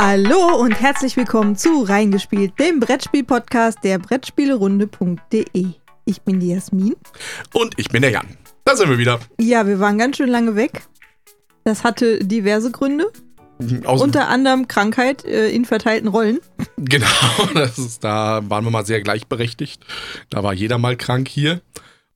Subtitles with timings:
[0.00, 5.66] Hallo und herzlich willkommen zu Reingespielt, dem Brettspiel-Podcast der Brettspielerunde.de.
[6.04, 6.94] Ich bin die Jasmin.
[7.52, 8.28] Und ich bin der Jan.
[8.64, 9.18] Da sind wir wieder.
[9.40, 10.82] Ja, wir waren ganz schön lange weg.
[11.64, 13.10] Das hatte diverse Gründe.
[13.86, 16.38] Aus, Unter anderem Krankheit äh, in verteilten Rollen.
[16.76, 17.06] genau,
[17.54, 19.84] das ist, da waren wir mal sehr gleichberechtigt.
[20.30, 21.60] Da war jeder mal krank hier.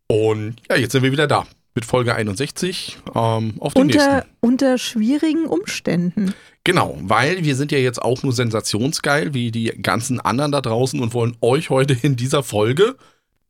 [0.07, 4.31] Und ja, jetzt sind wir wieder da mit Folge 61 ähm, auf dem Unter, nächsten.
[4.41, 6.35] unter schwierigen Umständen.
[6.65, 11.01] Genau, weil wir sind ja jetzt auch nur sensationsgeil wie die ganzen anderen da draußen
[11.01, 12.97] und wollen euch heute in dieser Folge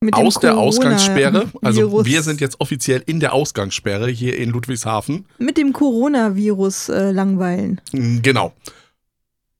[0.00, 4.50] Mit aus der Ausgangssperre, also Corona-Virus- wir sind jetzt offiziell in der Ausgangssperre hier in
[4.50, 5.26] Ludwigshafen.
[5.38, 7.80] Mit dem Coronavirus äh, langweilen.
[7.92, 8.52] Mm, Genau.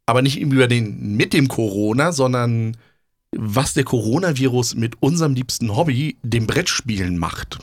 [0.06, 2.76] Aber nicht über den mit dem Corona, sondern
[3.36, 7.58] was der Coronavirus mit unserem liebsten Hobby, dem Brettspielen, macht.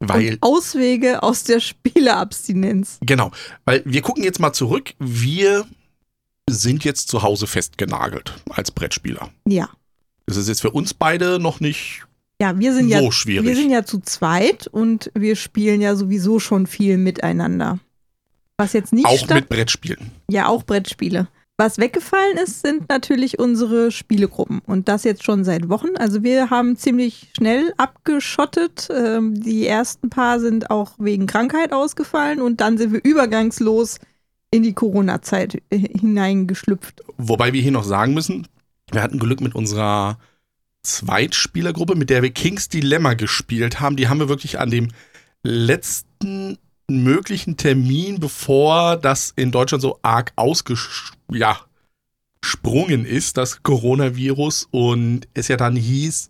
[0.00, 2.98] Weil, Und Auswege aus der Spieleabstinenz.
[3.02, 3.30] genau,
[3.66, 4.94] weil wir gucken jetzt mal zurück.
[4.98, 5.66] Wir
[6.48, 9.30] sind jetzt zu Hause festgenagelt als Brettspieler.
[9.46, 9.68] Ja.
[10.26, 12.04] Das ist jetzt für uns beide noch nicht
[12.40, 13.46] Ja, wir sind so ja schwierig.
[13.46, 17.78] Wir sind ja zu zweit und wir spielen ja sowieso schon viel miteinander.
[18.56, 20.10] Was jetzt nicht auch mit Brettspielen.
[20.30, 21.28] ja auch Brettspiele.
[21.60, 25.94] Was weggefallen ist, sind natürlich unsere Spielegruppen und das jetzt schon seit Wochen.
[25.98, 28.88] Also wir haben ziemlich schnell abgeschottet.
[28.90, 33.98] Ähm, die ersten paar sind auch wegen Krankheit ausgefallen und dann sind wir übergangslos
[34.50, 37.02] in die Corona-Zeit äh, hineingeschlüpft.
[37.18, 38.48] Wobei wir hier noch sagen müssen,
[38.90, 40.18] wir hatten Glück mit unserer
[40.82, 43.96] Zweitspielergruppe, mit der wir Kings Dilemma gespielt haben.
[43.96, 44.88] Die haben wir wirklich an dem
[45.42, 46.56] letzten
[46.98, 55.48] möglichen Termin, bevor das in Deutschland so arg ausgesprungen ja, ist, das Coronavirus, und es
[55.48, 56.28] ja dann hieß,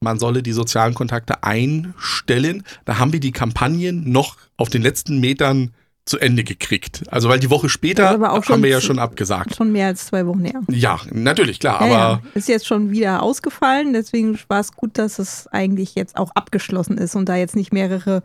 [0.00, 2.64] man solle die sozialen Kontakte einstellen.
[2.84, 5.70] Da haben wir die Kampagnen noch auf den letzten Metern
[6.04, 7.04] zu Ende gekriegt.
[7.10, 9.54] Also weil die Woche später haben wir ja schon abgesagt.
[9.54, 10.60] Schon mehr als zwei Wochen her.
[10.68, 12.30] Ja, natürlich, klar, Ja, aber ja.
[12.34, 16.98] ist jetzt schon wieder ausgefallen, deswegen war es gut, dass es eigentlich jetzt auch abgeschlossen
[16.98, 18.22] ist und da jetzt nicht mehrere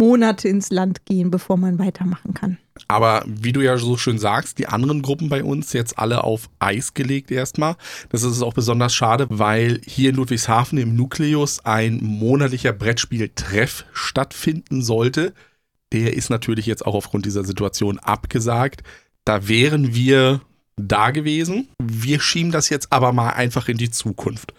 [0.00, 2.56] Monate ins Land gehen, bevor man weitermachen kann.
[2.88, 6.48] Aber wie du ja so schön sagst, die anderen Gruppen bei uns jetzt alle auf
[6.58, 7.76] Eis gelegt erstmal.
[8.08, 14.82] Das ist auch besonders schade, weil hier in Ludwigshafen im Nukleus ein monatlicher Brettspieltreff stattfinden
[14.82, 15.34] sollte.
[15.92, 18.82] Der ist natürlich jetzt auch aufgrund dieser Situation abgesagt.
[19.26, 20.40] Da wären wir
[20.76, 21.68] da gewesen.
[21.78, 24.54] Wir schieben das jetzt aber mal einfach in die Zukunft.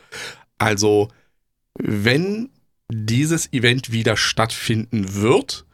[0.60, 1.08] Also,
[1.80, 2.50] wenn
[2.92, 5.66] dieses Event wieder stattfinden wird,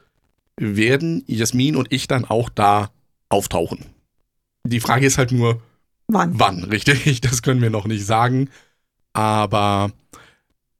[0.59, 2.91] werden Jasmin und ich dann auch da
[3.29, 3.85] auftauchen.
[4.65, 5.61] Die Frage ist halt nur,
[6.07, 6.39] Wann?
[6.39, 7.21] wann, richtig?
[7.21, 8.49] Das können wir noch nicht sagen.
[9.13, 9.91] Aber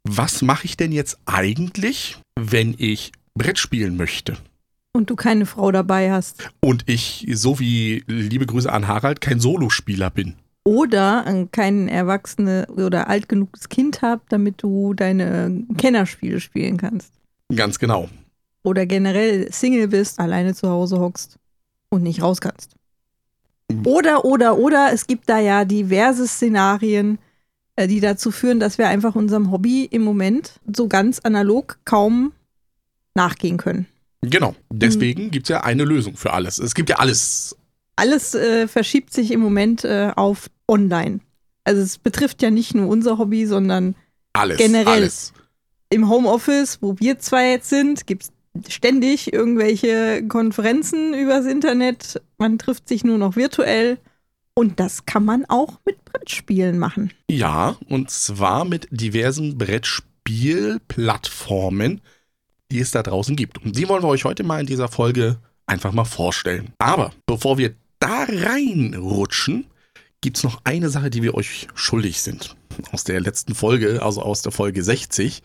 [0.04, 4.38] was mache ich denn jetzt eigentlich, wenn ich Brett spielen möchte?
[4.94, 6.50] Und du keine Frau dabei hast.
[6.60, 10.36] Und ich, so wie liebe Grüße an Harald, kein Solospieler bin.
[10.68, 17.14] Oder äh, kein erwachsene oder alt genuges Kind habt, damit du deine Kennerspiele spielen kannst.
[17.56, 18.10] Ganz genau.
[18.64, 21.40] Oder generell Single bist, alleine zu Hause hockst
[21.88, 22.76] und nicht raus kannst.
[23.86, 27.18] Oder, oder, oder, es gibt da ja diverse Szenarien,
[27.78, 32.34] äh, die dazu führen, dass wir einfach unserem Hobby im Moment so ganz analog kaum
[33.16, 33.86] nachgehen können.
[34.20, 34.54] Genau.
[34.70, 36.60] Deswegen gibt es ja eine Lösung für alles.
[36.60, 37.56] Es gibt ja alles.
[37.96, 41.20] Alles äh, verschiebt sich im Moment äh, auf online.
[41.64, 43.96] Also es betrifft ja nicht nur unser Hobby, sondern
[44.34, 44.58] Alles.
[44.58, 44.88] Generell.
[44.88, 45.34] Alles.
[45.90, 48.32] im Homeoffice, wo wir zwei jetzt sind, gibt es
[48.74, 52.22] ständig irgendwelche Konferenzen übers Internet.
[52.38, 53.98] Man trifft sich nur noch virtuell.
[54.54, 57.12] Und das kann man auch mit Brettspielen machen.
[57.30, 62.02] Ja, und zwar mit diversen Brettspielplattformen,
[62.72, 63.64] die es da draußen gibt.
[63.64, 66.74] Und die wollen wir euch heute mal in dieser Folge einfach mal vorstellen.
[66.80, 69.68] Aber bevor wir da reinrutschen,
[70.22, 72.56] gibt es noch eine Sache, die wir euch schuldig sind.
[72.92, 75.42] Aus der letzten Folge, also aus der Folge 60.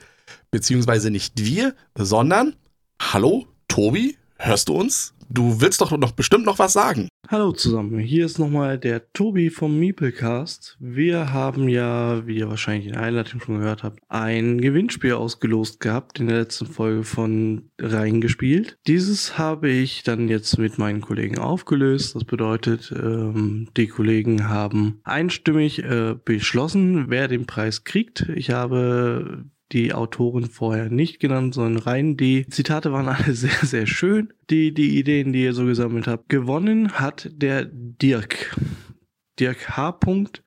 [0.50, 2.56] Beziehungsweise nicht wir, sondern,
[3.00, 5.14] hallo, Tobi, hörst du uns?
[5.34, 7.08] Du willst doch noch bestimmt noch was sagen.
[7.26, 10.76] Hallo zusammen, hier ist nochmal der Tobi vom Meeplecast.
[10.78, 15.80] Wir haben ja, wie ihr wahrscheinlich in der Einleitung schon gehört habt, ein Gewinnspiel ausgelost
[15.80, 18.76] gehabt in der letzten Folge von Reingespielt.
[18.86, 22.14] Dieses habe ich dann jetzt mit meinen Kollegen aufgelöst.
[22.14, 28.28] Das bedeutet, ähm, die Kollegen haben einstimmig äh, beschlossen, wer den Preis kriegt.
[28.34, 33.86] Ich habe die Autoren vorher nicht genannt, sondern rein die Zitate waren alle sehr, sehr
[33.86, 34.32] schön.
[34.50, 36.28] Die, die Ideen, die ihr so gesammelt habt.
[36.28, 38.56] Gewonnen hat der Dirk.
[39.40, 39.98] Dirk H.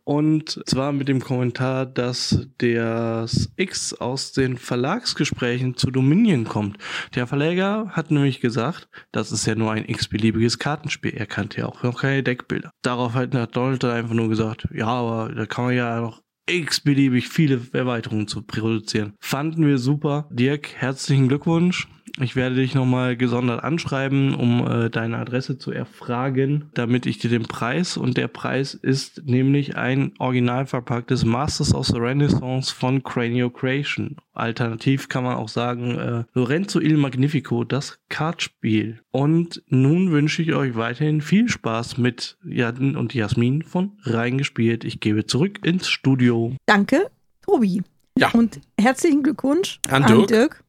[0.04, 6.78] Und zwar mit dem Kommentar, dass das X aus den Verlagsgesprächen zu Dominion kommt.
[7.16, 11.13] Der Verleger hat nämlich gesagt, das ist ja nur ein x-beliebiges Kartenspiel.
[11.16, 12.71] Er kannte ja auch noch keine Deckbilder.
[12.83, 17.27] Darauf hat Donald dann einfach nur gesagt, ja, aber da kann man ja noch x-beliebig
[17.27, 19.13] viele Erweiterungen zu produzieren.
[19.19, 20.30] Fanden wir super.
[20.31, 21.88] Dirk, herzlichen Glückwunsch.
[22.20, 27.30] Ich werde dich nochmal gesondert anschreiben, um äh, deine Adresse zu erfragen, damit ich dir
[27.30, 33.04] den Preis und der Preis ist nämlich ein original verpacktes Masters of the Renaissance von
[33.04, 34.16] Cranio Creation.
[34.34, 39.02] Alternativ kann man auch sagen äh, Lorenzo il Magnifico, das Kartspiel.
[39.12, 44.86] Und nun wünsche ich euch weiterhin viel Spaß mit Jan und Jasmin von Reingespielt.
[44.86, 46.54] Ich gebe zurück ins Studio.
[46.66, 47.10] Danke,
[47.42, 47.82] Tobi.
[48.18, 48.30] Ja.
[48.32, 50.65] Und herzlichen Glückwunsch An an Dirk.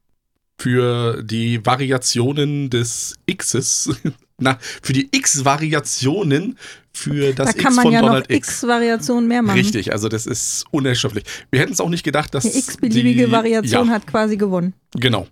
[0.58, 3.91] Für die Variationen des Xs.
[4.38, 6.58] Na, für die X-Variationen
[6.93, 8.49] für das da kann X man von ja Donald noch X.
[8.49, 9.58] X-Variationen mehr machen.
[9.58, 11.25] Richtig, also das ist unerschöpflich.
[11.50, 14.75] Wir hätten es auch nicht gedacht, dass Eine x-beliebige Variation ja, hat quasi gewonnen.
[14.93, 15.26] Genau.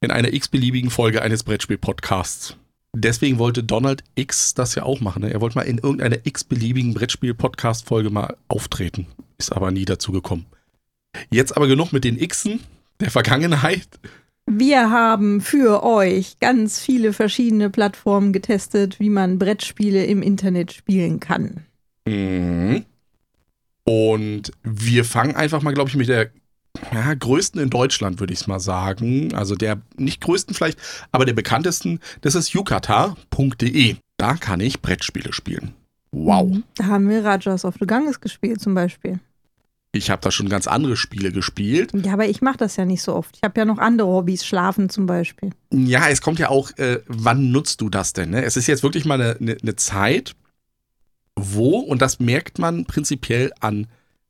[0.00, 2.56] In einer x-beliebigen Folge eines Brettspiel-Podcasts.
[2.94, 5.22] Deswegen wollte Donald X das ja auch machen.
[5.22, 5.32] Ne?
[5.32, 9.06] Er wollte mal in irgendeiner x-beliebigen Brettspiel-Podcast-Folge mal auftreten.
[9.38, 10.46] Ist aber nie dazu gekommen.
[11.30, 12.60] Jetzt aber genug mit den Xen
[13.00, 13.88] der Vergangenheit.
[14.46, 21.18] Wir haben für euch ganz viele verschiedene Plattformen getestet, wie man Brettspiele im Internet spielen
[21.18, 21.64] kann.
[22.06, 22.84] Mhm.
[23.84, 26.30] Und wir fangen einfach mal, glaube ich, mit der
[26.92, 29.34] ja, größten in Deutschland, würde ich es mal sagen.
[29.34, 30.78] Also der nicht größten vielleicht,
[31.12, 33.96] aber der bekanntesten, das ist yukata.de.
[34.16, 35.74] Da kann ich Brettspiele spielen.
[36.12, 36.58] Wow.
[36.76, 39.18] Da haben wir Rajas of the Ganges gespielt zum Beispiel.
[39.94, 41.92] Ich habe da schon ganz andere Spiele gespielt.
[41.94, 43.36] Ja, aber ich mache das ja nicht so oft.
[43.36, 45.50] Ich habe ja noch andere Hobbys, Schlafen zum Beispiel.
[45.72, 48.30] Ja, es kommt ja auch, äh, wann nutzt du das denn?
[48.30, 48.44] Ne?
[48.44, 50.34] Es ist jetzt wirklich mal eine, eine, eine Zeit,
[51.36, 53.86] wo, und das merkt man prinzipiell an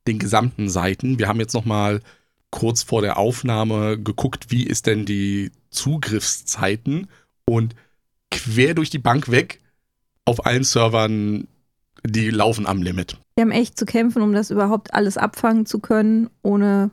[0.07, 1.19] den gesamten Seiten.
[1.19, 2.01] Wir haben jetzt noch mal
[2.51, 7.07] kurz vor der Aufnahme geguckt, wie ist denn die Zugriffszeiten
[7.45, 7.75] und
[8.31, 9.59] quer durch die Bank weg
[10.25, 11.47] auf allen Servern,
[12.03, 13.17] die laufen am Limit.
[13.35, 16.89] Wir haben echt zu kämpfen, um das überhaupt alles abfangen zu können, ohne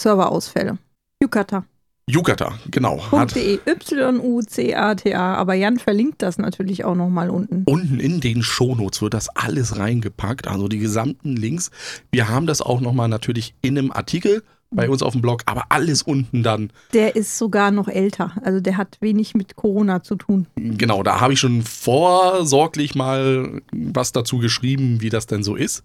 [0.00, 0.78] Serverausfälle.
[1.20, 1.64] Yukata.
[2.08, 3.00] Yukata, genau.
[3.34, 5.34] .de, Y-U-C-A-T-A.
[5.34, 7.64] Aber Jan verlinkt das natürlich auch nochmal unten.
[7.66, 11.72] unten in den Shownotes wird das alles reingepackt, also die gesamten Links.
[12.12, 15.64] Wir haben das auch nochmal natürlich in einem Artikel bei uns auf dem Blog, aber
[15.68, 16.72] alles unten dann.
[16.92, 18.32] Der ist sogar noch älter.
[18.42, 20.46] Also der hat wenig mit Corona zu tun.
[20.56, 25.82] Genau, da habe ich schon vorsorglich mal was dazu geschrieben, wie das denn so ist.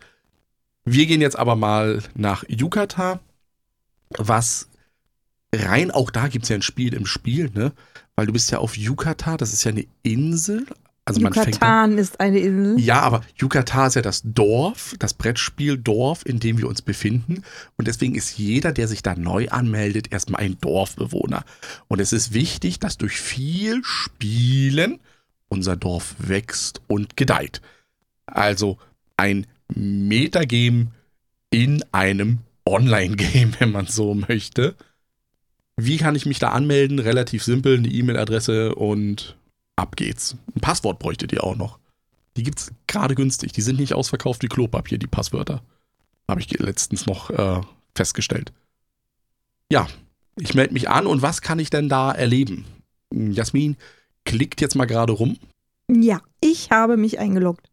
[0.85, 3.19] Wir gehen jetzt aber mal nach Yukata,
[4.17, 4.69] was
[5.53, 7.73] rein, auch da gibt es ja ein Spiel im Spiel, ne?
[8.15, 10.65] Weil du bist ja auf Yukata, das ist ja eine Insel.
[11.07, 12.79] Also Yucatan ist eine Insel.
[12.79, 17.43] Ja, aber Yucatan ist ja das Dorf, das Brettspieldorf, in dem wir uns befinden.
[17.77, 21.45] Und deswegen ist jeder, der sich da neu anmeldet, erstmal ein Dorfbewohner.
[21.87, 24.99] Und es ist wichtig, dass durch viel Spielen
[25.47, 27.61] unser Dorf wächst und gedeiht.
[28.25, 28.79] Also
[29.15, 30.87] ein Metagame
[31.51, 34.75] in einem Online-Game, wenn man so möchte.
[35.77, 36.97] Wie kann ich mich da anmelden?
[36.97, 39.35] Relativ simpel, eine E-Mail-Adresse und
[39.75, 40.35] ab geht's.
[40.55, 41.79] Ein Passwort bräuchtet ihr auch noch.
[42.37, 43.53] Die gibt's gerade günstig.
[43.53, 45.61] Die sind nicht ausverkauft wie Klopapier, die Passwörter.
[46.27, 47.61] Habe ich letztens noch äh,
[47.95, 48.51] festgestellt.
[49.71, 49.87] Ja,
[50.37, 52.65] ich melde mich an und was kann ich denn da erleben?
[53.13, 53.77] Jasmin
[54.25, 55.37] klickt jetzt mal gerade rum
[55.89, 57.69] Ja, ich habe mich eingeloggt.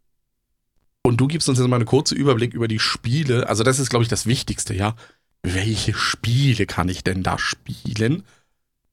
[1.02, 3.48] und du gibst uns jetzt mal einen kurzen Überblick über die Spiele.
[3.48, 4.94] Also das ist, glaube ich, das Wichtigste, ja.
[5.42, 8.22] Welche Spiele kann ich denn da spielen?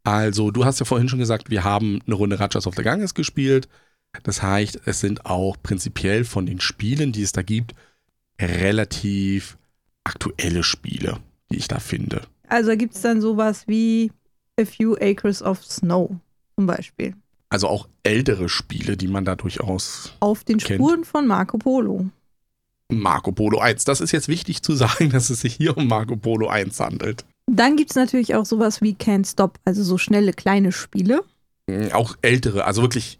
[0.04, 3.14] Also, du hast ja vorhin schon gesagt, wir haben eine Runde Rajas of the Ganges
[3.14, 3.68] gespielt.
[4.24, 7.76] Das heißt, es sind auch prinzipiell von den Spielen, die es da gibt,
[8.42, 9.58] relativ
[10.04, 11.20] aktuelle Spiele,
[11.52, 12.22] die ich da finde.
[12.48, 14.12] Also gibt es dann sowas wie
[14.60, 16.16] A Few Acres of Snow
[16.56, 17.14] zum Beispiel.
[17.50, 20.14] Also auch ältere Spiele, die man da durchaus.
[20.20, 20.80] Auf den Kennt.
[20.80, 22.10] Spuren von Marco Polo.
[22.90, 23.86] Marco Polo 1.
[23.86, 27.26] Das ist jetzt wichtig zu sagen, dass es sich hier um Marco Polo 1 handelt.
[27.52, 31.24] Dann gibt es natürlich auch sowas wie Can't Stop, also so schnelle kleine Spiele.
[31.68, 33.20] Mm, Auch ältere, also wirklich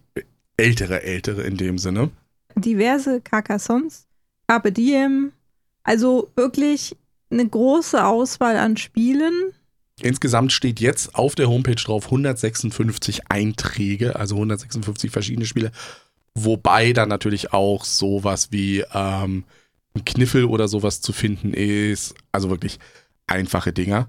[0.56, 2.12] ältere, ältere in dem Sinne.
[2.56, 4.08] Diverse Carcassons,
[4.48, 5.32] Carpe Diem.
[5.84, 6.96] Also wirklich
[7.32, 9.54] eine große Auswahl an Spielen.
[10.02, 15.72] Insgesamt steht jetzt auf der Homepage drauf 156 Einträge, also 156 verschiedene Spiele.
[16.36, 19.44] Wobei dann natürlich auch sowas wie ähm,
[19.96, 22.14] ein Kniffel oder sowas zu finden ist.
[22.32, 22.80] Also wirklich
[23.30, 24.08] einfache Dinger.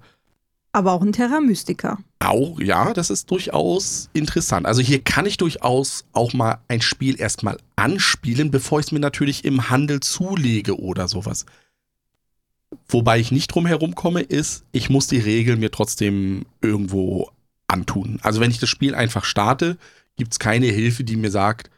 [0.72, 1.98] aber auch ein Terra Mystica.
[2.20, 4.66] Auch, ja, das ist durchaus interessant.
[4.66, 9.00] Also hier kann ich durchaus auch mal ein Spiel erstmal anspielen, bevor ich es mir
[9.00, 11.46] natürlich im Handel zulege oder sowas.
[12.88, 17.30] Wobei ich nicht drum herum komme, ist, ich muss die Regeln mir trotzdem irgendwo
[17.66, 18.20] antun.
[18.22, 19.76] Also wenn ich das Spiel einfach starte,
[20.16, 21.70] gibt es keine Hilfe, die mir sagt,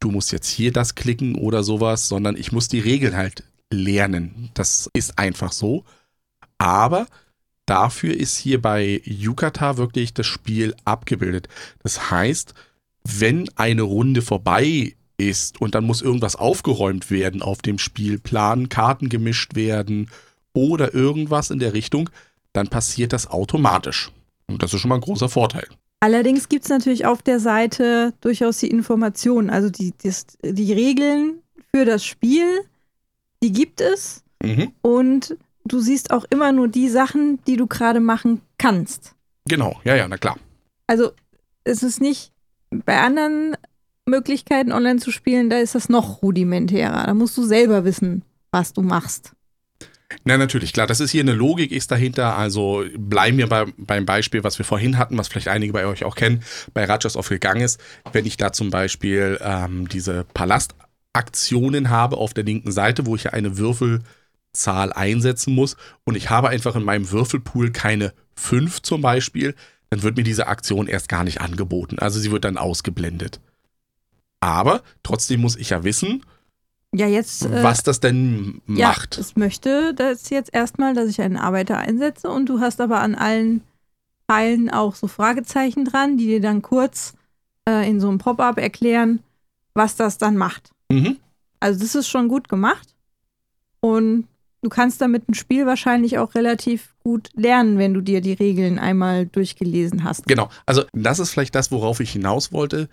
[0.00, 4.50] du musst jetzt hier das klicken oder sowas, sondern ich muss die Regeln halt lernen.
[4.54, 5.84] Das ist einfach so.
[6.58, 7.06] Aber
[7.66, 11.48] dafür ist hier bei Yukata wirklich das Spiel abgebildet.
[11.82, 12.54] Das heißt,
[13.06, 19.08] wenn eine Runde vorbei ist und dann muss irgendwas aufgeräumt werden auf dem Spielplan, Karten
[19.08, 20.10] gemischt werden
[20.52, 22.10] oder irgendwas in der Richtung,
[22.52, 24.10] dann passiert das automatisch.
[24.46, 25.66] Und das ist schon mal ein großer Vorteil.
[26.00, 31.38] Allerdings gibt es natürlich auf der Seite durchaus die Informationen, also die, die, die Regeln
[31.74, 32.60] für das Spiel,
[33.42, 34.22] die gibt es.
[34.42, 34.72] Mhm.
[34.82, 39.14] Und du siehst auch immer nur die Sachen, die du gerade machen kannst.
[39.46, 40.38] Genau, ja, ja, na klar.
[40.86, 41.12] Also
[41.64, 42.32] es ist nicht
[42.70, 43.56] bei anderen
[44.06, 47.06] Möglichkeiten online zu spielen, da ist das noch rudimentärer.
[47.06, 49.32] Da musst du selber wissen, was du machst.
[50.24, 50.86] Na, natürlich, klar.
[50.86, 52.36] Das ist hier eine Logik, ist dahinter.
[52.36, 56.04] Also bleiben wir bei, beim Beispiel, was wir vorhin hatten, was vielleicht einige bei euch
[56.04, 57.78] auch kennen, bei Rajas of Ganges.
[58.12, 63.24] Wenn ich da zum Beispiel ähm, diese Palastaktionen habe auf der linken Seite, wo ich
[63.24, 63.58] ja eine
[64.54, 69.54] Würfelzahl einsetzen muss und ich habe einfach in meinem Würfelpool keine 5 zum Beispiel,
[69.90, 71.98] dann wird mir diese Aktion erst gar nicht angeboten.
[71.98, 73.40] Also sie wird dann ausgeblendet.
[74.40, 76.24] Aber trotzdem muss ich ja wissen,
[76.96, 79.16] ja, jetzt, äh, was das denn macht.
[79.16, 83.00] Ja, ich möchte das jetzt erstmal, dass ich einen Arbeiter einsetze und du hast aber
[83.00, 83.62] an allen
[84.28, 87.14] Teilen auch so Fragezeichen dran, die dir dann kurz
[87.68, 89.24] äh, in so einem Pop-up erklären,
[89.74, 90.70] was das dann macht.
[90.88, 91.16] Mhm.
[91.58, 92.94] Also das ist schon gut gemacht
[93.80, 94.28] und
[94.64, 98.78] du kannst damit ein Spiel wahrscheinlich auch relativ gut lernen, wenn du dir die Regeln
[98.78, 100.26] einmal durchgelesen hast.
[100.26, 102.88] Genau, also das ist vielleicht das, worauf ich hinaus wollte.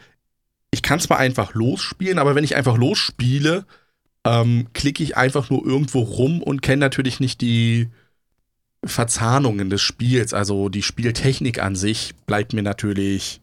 [0.69, 3.65] Ich kann zwar einfach losspielen, aber wenn ich einfach losspiele,
[4.25, 7.89] ähm, klicke ich einfach nur irgendwo rum und kenne natürlich nicht die
[8.83, 10.33] Verzahnungen des Spiels.
[10.33, 13.41] Also die Spieltechnik an sich bleibt mir natürlich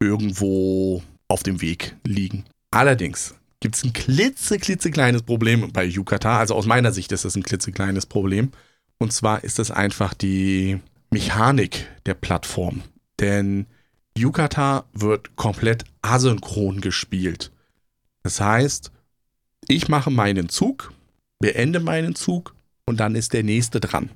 [0.00, 2.44] irgendwo auf dem Weg liegen.
[2.70, 6.38] Allerdings gibt es ein klitzeklitzekleines Problem bei Yukata.
[6.38, 8.50] Also aus meiner Sicht ist es ein klitzekleines Problem.
[8.98, 12.82] Und zwar ist es einfach die Mechanik der Plattform.
[13.20, 13.66] Denn
[14.16, 17.52] Yukata wird komplett asynchron gespielt.
[18.22, 18.92] Das heißt,
[19.68, 20.92] ich mache meinen Zug,
[21.38, 22.54] beende meinen Zug
[22.86, 24.10] und dann ist der nächste dran.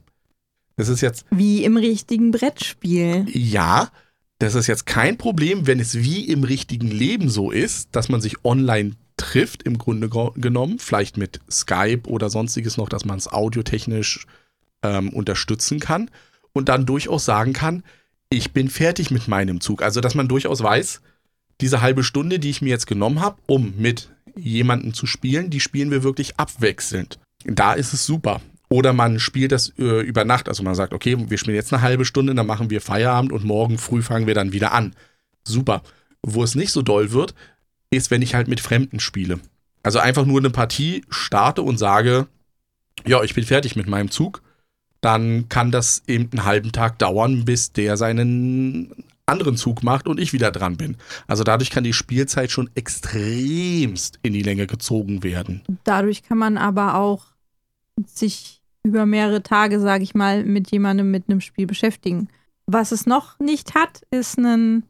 [0.76, 1.24] Das ist jetzt.
[1.30, 3.26] Wie im richtigen Brettspiel.
[3.28, 3.90] Ja,
[4.38, 8.20] das ist jetzt kein Problem, wenn es wie im richtigen Leben so ist, dass man
[8.20, 13.32] sich online trifft, im Grunde genommen, vielleicht mit Skype oder sonstiges noch, dass man es
[13.32, 14.26] audiotechnisch
[14.82, 16.10] ähm, unterstützen kann
[16.52, 17.84] und dann durchaus sagen kann,
[18.30, 19.82] ich bin fertig mit meinem Zug.
[19.82, 21.00] Also, dass man durchaus weiß,
[21.60, 25.60] diese halbe Stunde, die ich mir jetzt genommen habe, um mit jemanden zu spielen, die
[25.60, 27.20] spielen wir wirklich abwechselnd.
[27.44, 28.40] Da ist es super.
[28.68, 30.48] Oder man spielt das äh, über Nacht.
[30.48, 33.44] Also man sagt, okay, wir spielen jetzt eine halbe Stunde, dann machen wir Feierabend und
[33.44, 34.94] morgen früh fangen wir dann wieder an.
[35.44, 35.82] Super.
[36.22, 37.34] Wo es nicht so doll wird,
[37.92, 39.38] ist, wenn ich halt mit Fremden spiele.
[39.82, 42.26] Also einfach nur eine Partie starte und sage,
[43.06, 44.42] ja, ich bin fertig mit meinem Zug.
[45.00, 50.20] Dann kann das eben einen halben Tag dauern, bis der seinen anderen Zug macht und
[50.20, 50.96] ich wieder dran bin.
[51.26, 55.62] Also dadurch kann die Spielzeit schon extremst in die Länge gezogen werden.
[55.84, 57.26] Dadurch kann man aber auch
[58.06, 62.28] sich über mehrere Tage, sage ich mal, mit jemandem mit einem Spiel beschäftigen.
[62.66, 64.84] Was es noch nicht hat, ist ein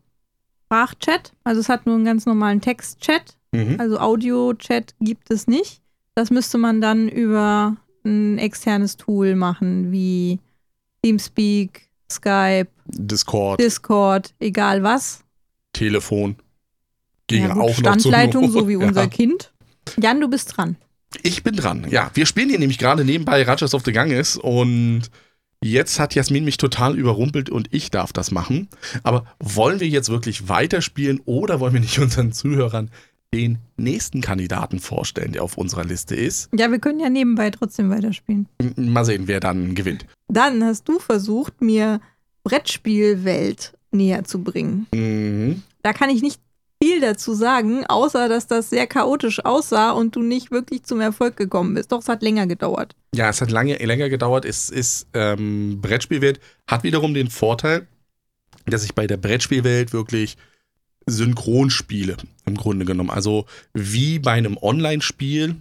[0.72, 1.32] Sprachchat.
[1.44, 3.36] Also es hat nur einen ganz normalen Textchat.
[3.52, 3.76] Mhm.
[3.78, 5.82] Also Audio-Chat gibt es nicht.
[6.14, 10.40] Das müsste man dann über ein externes Tool machen, wie
[11.02, 15.22] Teamspeak, Skype, Discord, Discord, egal was.
[15.72, 16.36] Telefon.
[17.26, 19.08] Ging ja, gut, auch Standleitung, so wie unser ja.
[19.08, 19.52] Kind.
[19.98, 20.76] Jan, du bist dran.
[21.22, 21.86] Ich bin dran.
[21.90, 25.02] Ja, wir spielen hier nämlich gerade nebenbei Rajas of the Ganges und
[25.62, 28.68] jetzt hat Jasmin mich total überrumpelt und ich darf das machen.
[29.02, 32.90] Aber wollen wir jetzt wirklich weiterspielen oder wollen wir nicht unseren Zuhörern
[33.34, 36.50] den nächsten Kandidaten vorstellen, der auf unserer Liste ist?
[36.54, 38.46] Ja, wir können ja nebenbei trotzdem weiterspielen.
[38.76, 40.06] Mal sehen, wer dann gewinnt.
[40.28, 42.00] Dann hast du versucht, mir
[42.44, 44.86] Brettspielwelt näher zu bringen.
[44.92, 45.62] Mhm.
[45.82, 46.40] Da kann ich nicht
[46.82, 51.36] viel dazu sagen, außer dass das sehr chaotisch aussah und du nicht wirklich zum Erfolg
[51.36, 51.92] gekommen bist.
[51.92, 52.96] Doch, es hat länger gedauert.
[53.14, 54.44] Ja, es hat lange, länger gedauert.
[54.44, 57.86] Es ist ähm, Brettspielwelt, hat wiederum den Vorteil,
[58.66, 60.36] dass ich bei der Brettspielwelt wirklich
[61.06, 63.10] synchron spiele, im Grunde genommen.
[63.10, 65.56] Also wie bei einem Online-Spiel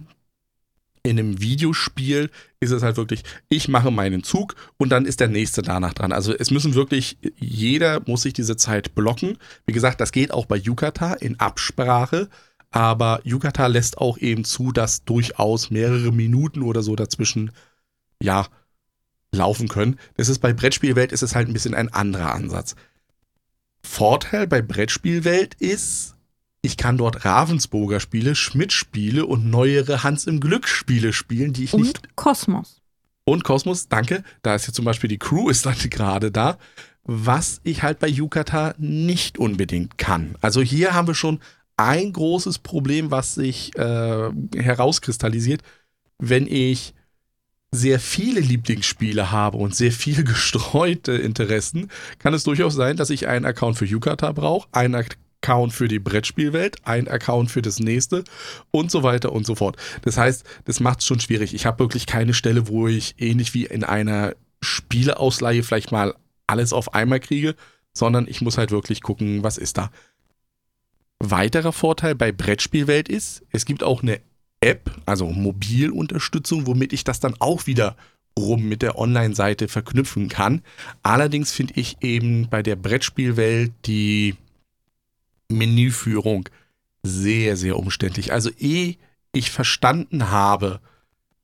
[1.04, 2.30] In einem Videospiel
[2.60, 6.12] ist es halt wirklich, ich mache meinen Zug und dann ist der nächste danach dran.
[6.12, 9.38] Also es müssen wirklich, jeder muss sich diese Zeit blocken.
[9.66, 12.28] Wie gesagt, das geht auch bei Yukata in Absprache,
[12.70, 17.50] aber Yukata lässt auch eben zu, dass durchaus mehrere Minuten oder so dazwischen,
[18.22, 18.46] ja,
[19.34, 19.98] laufen können.
[20.16, 22.76] Das ist bei Brettspielwelt ist es halt ein bisschen ein anderer Ansatz.
[23.82, 26.11] Vorteil bei Brettspielwelt ist,
[26.62, 31.82] ich kann dort Ravensburger Spiele, Schmidt-Spiele und neuere Hans im Glück-Spiele spielen, die ich Und
[31.82, 32.16] nicht.
[32.16, 32.80] Kosmos.
[33.24, 34.22] Und Kosmos, danke.
[34.42, 36.58] Da ist jetzt zum Beispiel die Crew ist dann gerade da.
[37.04, 40.36] Was ich halt bei Yukata nicht unbedingt kann.
[40.40, 41.40] Also hier haben wir schon
[41.76, 45.62] ein großes Problem, was sich äh, herauskristallisiert,
[46.18, 46.94] wenn ich
[47.72, 51.90] sehr viele Lieblingsspiele habe und sehr viel gestreute Interessen,
[52.20, 54.94] kann es durchaus sein, dass ich einen Account für Yukata brauche, einen
[55.42, 58.24] Account für die Brettspielwelt, einen Account für das nächste
[58.70, 59.76] und so weiter und so fort.
[60.02, 61.52] Das heißt, das macht es schon schwierig.
[61.52, 66.14] Ich habe wirklich keine Stelle, wo ich ähnlich wie in einer Spieleausleihe vielleicht mal
[66.46, 67.56] alles auf einmal kriege,
[67.92, 69.90] sondern ich muss halt wirklich gucken, was ist da.
[71.18, 74.20] Weiterer Vorteil bei Brettspielwelt ist, es gibt auch eine
[74.60, 77.96] App, also Mobilunterstützung, womit ich das dann auch wieder
[78.38, 80.62] rum mit der Online-Seite verknüpfen kann.
[81.02, 84.36] Allerdings finde ich eben bei der Brettspielwelt die
[85.52, 86.48] Menüführung
[87.02, 88.32] sehr, sehr umständlich.
[88.32, 88.96] Also ehe
[89.32, 90.80] ich verstanden habe,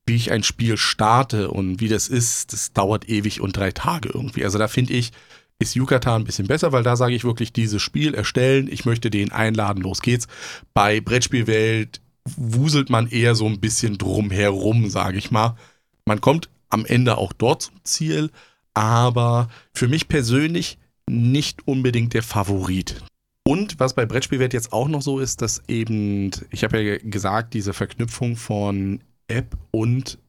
[0.05, 4.09] wie ich ein Spiel starte und wie das ist, das dauert ewig und drei Tage
[4.09, 4.43] irgendwie.
[4.43, 5.11] Also da finde ich,
[5.59, 9.09] ist Yucatan ein bisschen besser, weil da sage ich wirklich, dieses Spiel erstellen, ich möchte
[9.09, 10.27] den einladen, los geht's.
[10.73, 12.01] Bei Brettspielwelt
[12.37, 15.57] wuselt man eher so ein bisschen drum herum, sage ich mal.
[16.05, 18.31] Man kommt am Ende auch dort zum Ziel,
[18.73, 23.03] aber für mich persönlich nicht unbedingt der Favorit.
[23.49, 27.55] Und was bei Brettspielwelt jetzt auch noch so ist, dass eben, ich habe ja gesagt,
[27.55, 30.19] diese Verknüpfung von App und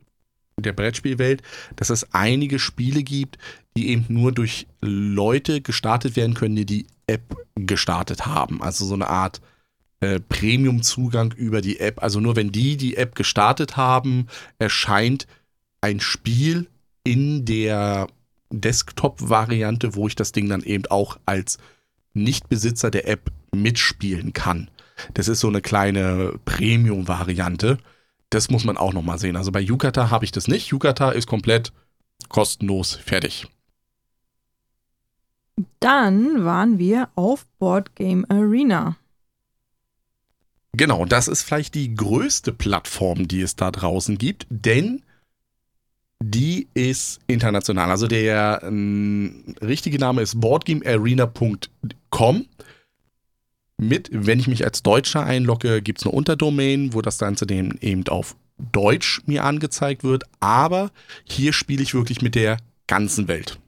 [0.56, 1.42] der Brettspielwelt,
[1.76, 3.36] dass es einige Spiele gibt,
[3.76, 8.62] die eben nur durch Leute gestartet werden können, die die App gestartet haben.
[8.62, 9.42] Also so eine Art
[10.00, 12.02] äh, Premium-Zugang über die App.
[12.02, 15.26] Also nur wenn die die App gestartet haben, erscheint
[15.82, 16.68] ein Spiel
[17.04, 18.06] in der
[18.50, 21.58] Desktop-Variante, wo ich das Ding dann eben auch als
[22.14, 24.71] Nichtbesitzer der App mitspielen kann.
[25.14, 27.79] Das ist so eine kleine Premium-Variante.
[28.29, 29.37] Das muss man auch nochmal sehen.
[29.37, 30.69] Also bei Yukata habe ich das nicht.
[30.69, 31.73] Yukata ist komplett
[32.29, 33.49] kostenlos fertig.
[35.81, 38.96] Dann waren wir auf Board Game Arena.
[40.73, 45.03] Genau, das ist vielleicht die größte Plattform, die es da draußen gibt, denn
[46.22, 47.90] die ist international.
[47.90, 52.46] Also der ähm, richtige Name ist boardgamearena.com.
[53.78, 57.78] Mit, wenn ich mich als Deutscher einlogge, gibt es eine Unterdomain, wo das Ganze dem
[57.80, 58.37] eben auf
[58.72, 60.24] Deutsch mir angezeigt wird.
[60.40, 60.90] Aber
[61.24, 63.59] hier spiele ich wirklich mit der ganzen Welt.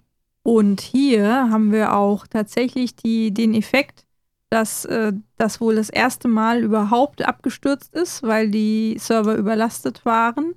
[0.43, 4.05] Und hier haben wir auch tatsächlich die, den Effekt,
[4.51, 10.55] dass äh, das wohl das erste Mal überhaupt abgestürzt ist, weil die Server überlastet waren.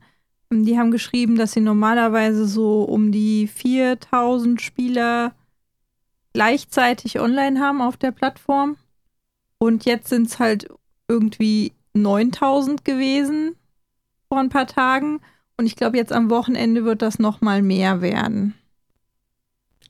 [0.52, 5.34] Die haben geschrieben, dass sie normalerweise so um die 4000 Spieler
[6.34, 8.78] gleichzeitig online haben auf der Plattform.
[9.58, 10.68] Und jetzt sind es halt
[11.08, 13.56] irgendwie 9000 gewesen
[14.28, 15.22] vor ein paar Tagen.
[15.58, 18.54] Und ich glaube, jetzt am Wochenende wird das noch mal mehr werden.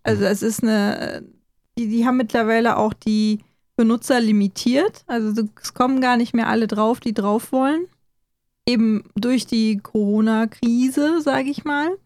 [0.04, 1.24] Also es ist eine,
[1.78, 3.40] die, die haben mittlerweile auch die
[3.76, 5.04] Benutzer limitiert.
[5.08, 7.88] Also es kommen gar nicht mehr alle drauf, die drauf wollen.
[8.68, 11.98] Eben durch die Corona-Krise, sage ich mal.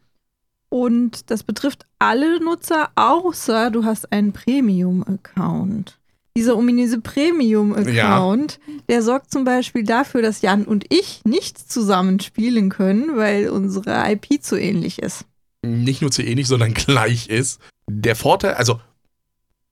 [0.70, 5.98] Und das betrifft alle Nutzer, außer du hast einen Premium-Account.
[6.38, 8.74] Dieser ominöse Premium-Account, ja.
[8.88, 14.10] der sorgt zum Beispiel dafür, dass Jan und ich nicht zusammen spielen können, weil unsere
[14.12, 15.26] IP zu ähnlich ist.
[15.66, 17.60] Nicht nur zu ähnlich, sondern gleich ist.
[17.90, 18.80] Der Vorteil, also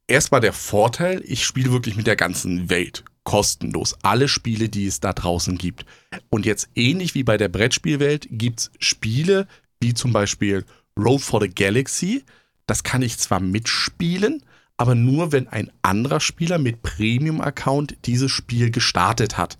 [0.07, 3.97] erstmal der Vorteil, ich spiele wirklich mit der ganzen Welt kostenlos.
[4.03, 5.85] Alle Spiele, die es da draußen gibt.
[6.29, 9.49] Und jetzt ähnlich wie bei der Brettspielwelt gibt es Spiele
[9.81, 10.63] wie zum Beispiel
[10.97, 12.23] Road for the Galaxy.
[12.67, 14.43] Das kann ich zwar mitspielen,
[14.77, 19.57] aber nur wenn ein anderer Spieler mit Premium-Account dieses Spiel gestartet hat.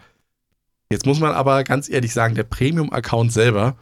[0.90, 3.76] Jetzt muss man aber ganz ehrlich sagen, der Premium-Account selber,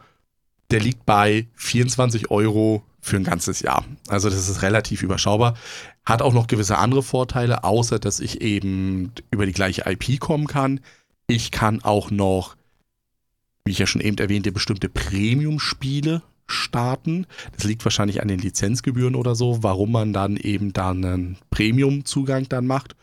[0.72, 3.84] der liegt bei 24 Euro für ein ganzes Jahr.
[4.08, 5.56] Also das ist relativ überschaubar.
[6.06, 10.46] Hat auch noch gewisse andere Vorteile, außer dass ich eben über die gleiche IP kommen
[10.46, 10.80] kann.
[11.26, 12.56] Ich kann auch noch,
[13.64, 17.26] wie ich ja schon eben erwähnte, bestimmte Premium-Spiele starten.
[17.56, 22.48] Das liegt wahrscheinlich an den Lizenzgebühren oder so, warum man dann eben dann einen Premium-Zugang
[22.48, 22.94] dann macht.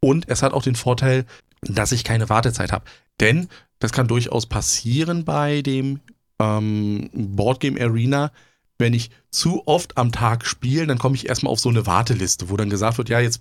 [0.00, 1.26] Und es hat auch den Vorteil,
[1.62, 2.84] dass ich keine Wartezeit habe.
[3.20, 6.00] Denn das kann durchaus passieren bei dem
[6.38, 8.30] ähm, Boardgame Arena,
[8.78, 12.50] wenn ich zu oft am Tag spiele, dann komme ich erstmal auf so eine Warteliste,
[12.50, 13.40] wo dann gesagt wird, ja, jetzt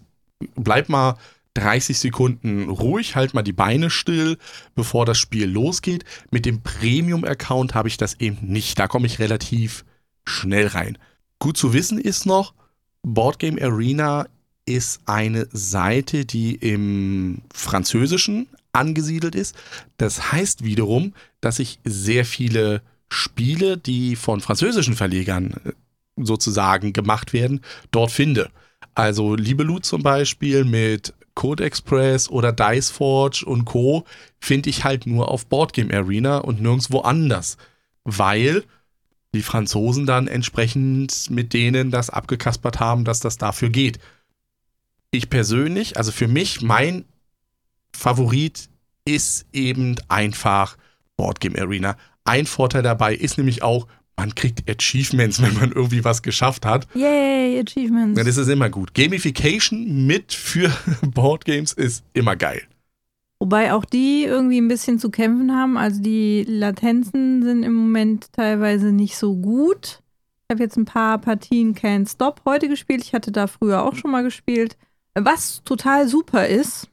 [0.55, 1.17] bleib mal
[1.55, 4.37] 30 Sekunden ruhig, halt mal die Beine still,
[4.75, 6.03] bevor das Spiel losgeht.
[6.31, 8.79] Mit dem Premium-Account habe ich das eben nicht.
[8.79, 9.85] Da komme ich relativ
[10.25, 10.97] schnell rein.
[11.39, 12.53] Gut zu wissen ist noch,
[13.03, 14.27] Boardgame Arena
[14.65, 19.55] ist eine Seite, die im Französischen angesiedelt ist.
[19.97, 22.81] Das heißt wiederum, dass ich sehr viele
[23.13, 25.71] Spiele, die von französischen Verlegern äh,
[26.17, 28.49] sozusagen gemacht werden, dort finde.
[28.95, 34.05] Also Libelou zum Beispiel mit Code Express oder Dice Forge und Co.
[34.39, 37.57] finde ich halt nur auf Boardgame Arena und nirgendwo anders.
[38.03, 38.63] Weil
[39.33, 43.99] die Franzosen dann entsprechend mit denen das abgekaspert haben, dass das dafür geht.
[45.09, 47.05] Ich persönlich, also für mich, mein
[47.95, 48.69] Favorit
[49.05, 50.77] ist eben einfach
[51.17, 51.97] Boardgame Arena.
[52.25, 56.87] Ein Vorteil dabei ist nämlich auch, man kriegt Achievements, wenn man irgendwie was geschafft hat.
[56.93, 58.17] Yay, Achievements.
[58.17, 58.93] Ja, das ist immer gut.
[58.93, 62.61] Gamification mit für Boardgames ist immer geil.
[63.39, 65.77] Wobei auch die irgendwie ein bisschen zu kämpfen haben.
[65.77, 70.01] Also die Latenzen sind im Moment teilweise nicht so gut.
[70.47, 73.03] Ich habe jetzt ein paar Partien Can't Stop heute gespielt.
[73.03, 74.77] Ich hatte da früher auch schon mal gespielt.
[75.15, 76.87] Was total super ist,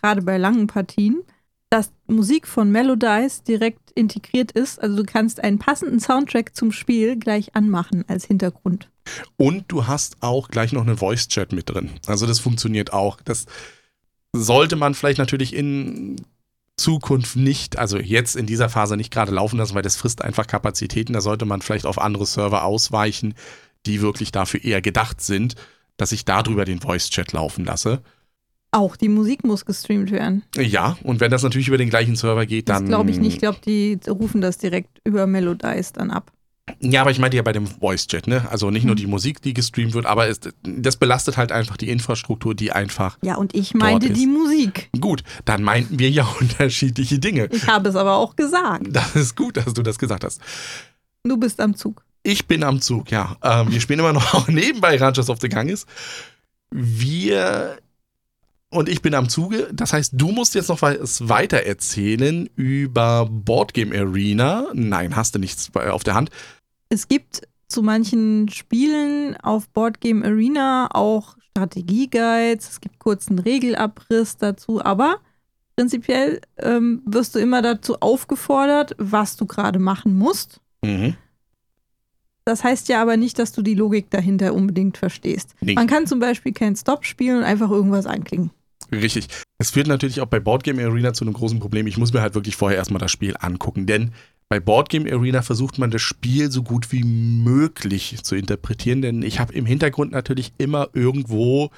[0.00, 1.22] gerade bei langen Partien,
[1.70, 4.80] dass Musik von Melodies direkt integriert ist.
[4.80, 8.88] Also du kannst einen passenden Soundtrack zum Spiel gleich anmachen als Hintergrund.
[9.36, 11.90] Und du hast auch gleich noch einen Voice-Chat mit drin.
[12.06, 13.20] Also das funktioniert auch.
[13.22, 13.46] Das
[14.32, 16.16] sollte man vielleicht natürlich in
[16.76, 20.46] Zukunft nicht, also jetzt in dieser Phase nicht gerade laufen lassen, weil das frisst einfach
[20.46, 21.12] Kapazitäten.
[21.12, 23.34] Da sollte man vielleicht auf andere Server ausweichen,
[23.84, 25.54] die wirklich dafür eher gedacht sind,
[25.96, 28.02] dass ich darüber den Voice-Chat laufen lasse.
[28.70, 30.42] Auch die Musik muss gestreamt werden.
[30.56, 32.84] Ja, und wenn das natürlich über den gleichen Server geht, dann.
[32.84, 33.34] Das glaube ich nicht.
[33.34, 36.32] Ich glaube, die rufen das direkt über Melodice dann ab.
[36.80, 38.46] Ja, aber ich meinte ja bei dem Voice-Chat, ne?
[38.50, 41.88] Also nicht nur die Musik, die gestreamt wird, aber es, das belastet halt einfach die
[41.88, 43.18] Infrastruktur, die einfach.
[43.22, 44.90] Ja, und ich meinte die Musik.
[45.00, 47.48] Gut, dann meinten wir ja unterschiedliche Dinge.
[47.52, 48.86] Ich habe es aber auch gesagt.
[48.90, 50.40] Das ist gut, dass du das gesagt hast.
[51.24, 52.04] Du bist am Zug.
[52.22, 53.36] Ich bin am Zug, ja.
[53.42, 55.86] Ähm, wir spielen immer noch auch nebenbei Ranchers of the Ganges.
[56.70, 57.78] Wir
[58.70, 59.68] und ich bin am Zuge.
[59.72, 64.68] Das heißt, du musst jetzt noch was weiter erzählen über Boardgame Arena.
[64.74, 66.30] Nein, hast du nichts auf der Hand.
[66.90, 72.68] Es gibt zu manchen Spielen auf Boardgame Arena auch Strategieguides.
[72.68, 75.18] Es gibt kurzen Regelabriss dazu, aber
[75.76, 80.60] prinzipiell ähm, wirst du immer dazu aufgefordert, was du gerade machen musst.
[80.82, 81.16] Mhm.
[82.44, 85.54] Das heißt ja aber nicht, dass du die Logik dahinter unbedingt verstehst.
[85.60, 85.74] Nee.
[85.74, 88.50] Man kann zum Beispiel kein Stop spielen und einfach irgendwas einklicken.
[88.90, 89.28] Richtig.
[89.58, 91.86] Es führt natürlich auch bei Boardgame Arena zu einem großen Problem.
[91.86, 94.12] Ich muss mir halt wirklich vorher erstmal das Spiel angucken, denn
[94.48, 99.40] bei Boardgame Arena versucht man das Spiel so gut wie möglich zu interpretieren, denn ich
[99.40, 101.70] habe im Hintergrund natürlich immer irgendwo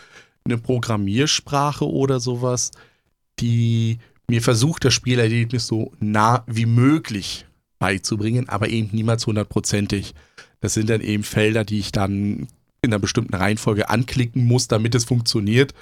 [0.45, 2.71] eine Programmiersprache oder sowas,
[3.41, 7.47] die mir versucht, das Spielerlebnis so nah wie möglich
[7.81, 10.15] beizubringen, aber eben niemals hundertprozentig.
[10.61, 12.47] Das sind dann eben Felder, die ich dann
[12.83, 15.75] in einer bestimmten Reihenfolge anklicken muss, damit es funktioniert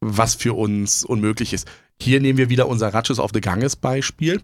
[0.00, 1.68] was für uns unmöglich ist.
[2.00, 4.40] Hier nehmen wir wieder unser Ratches of the Ganges Beispiel.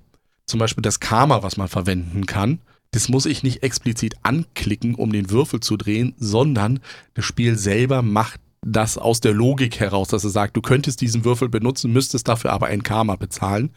[0.47, 2.61] Zum Beispiel das Karma, was man verwenden kann.
[2.91, 6.81] Das muss ich nicht explizit anklicken, um den Würfel zu drehen, sondern
[7.15, 11.25] das Spiel selber macht das aus der Logik heraus, dass es sagt, du könntest diesen
[11.25, 13.71] Würfel benutzen, müsstest dafür aber ein Karma bezahlen.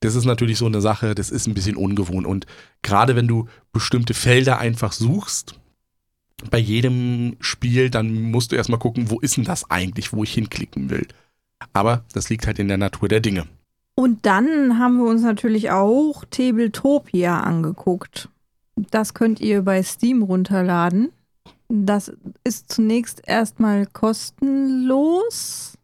[0.00, 2.26] Das ist natürlich so eine Sache, das ist ein bisschen ungewohnt.
[2.26, 2.46] Und
[2.82, 5.58] gerade wenn du bestimmte Felder einfach suchst,
[6.50, 10.34] bei jedem Spiel, dann musst du erstmal gucken, wo ist denn das eigentlich, wo ich
[10.34, 11.06] hinklicken will.
[11.72, 13.46] Aber das liegt halt in der Natur der Dinge.
[13.94, 18.28] Und dann haben wir uns natürlich auch Tabletopia angeguckt.
[18.76, 21.12] Das könnt ihr bei Steam runterladen.
[21.68, 25.78] Das ist zunächst erstmal kostenlos.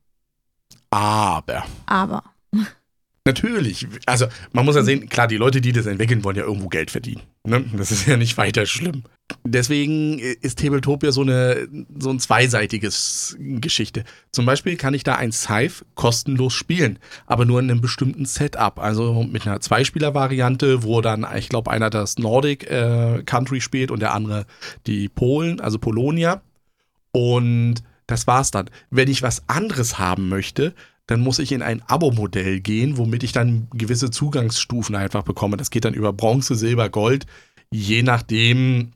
[0.91, 1.65] Aber.
[1.87, 2.25] Aber.
[3.27, 3.87] Natürlich.
[4.07, 6.91] Also, man muss ja sehen, klar, die Leute, die das entwickeln, wollen ja irgendwo Geld
[6.91, 7.21] verdienen.
[7.45, 7.65] Ne?
[7.77, 9.03] Das ist ja nicht weiter schlimm.
[9.45, 14.05] Deswegen ist Tabletopia so eine so ein zweiseitiges Geschichte.
[14.33, 18.79] Zum Beispiel kann ich da ein Scythe kostenlos spielen, aber nur in einem bestimmten Setup.
[18.79, 24.01] Also mit einer Zweispieler-Variante, wo dann, ich glaube, einer das Nordic äh, Country spielt und
[24.01, 24.47] der andere
[24.87, 26.41] die Polen, also Polonia.
[27.13, 28.71] Und das war's dann.
[28.91, 30.75] Wenn ich was anderes haben möchte,
[31.11, 35.57] dann muss ich in ein Abo-Modell gehen, womit ich dann gewisse Zugangsstufen einfach bekomme.
[35.57, 37.27] Das geht dann über Bronze, Silber, Gold,
[37.71, 38.93] je nachdem,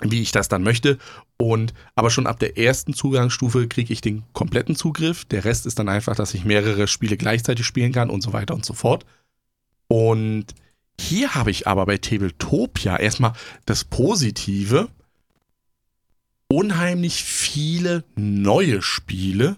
[0.00, 0.98] wie ich das dann möchte.
[1.36, 5.24] Und aber schon ab der ersten Zugangsstufe kriege ich den kompletten Zugriff.
[5.24, 8.54] Der Rest ist dann einfach, dass ich mehrere Spiele gleichzeitig spielen kann und so weiter
[8.54, 9.04] und so fort.
[9.88, 10.46] Und
[11.00, 13.32] Hier habe ich aber bei Tabletopia erstmal
[13.66, 14.88] das Positive.
[16.48, 19.56] Unheimlich viele neue Spiele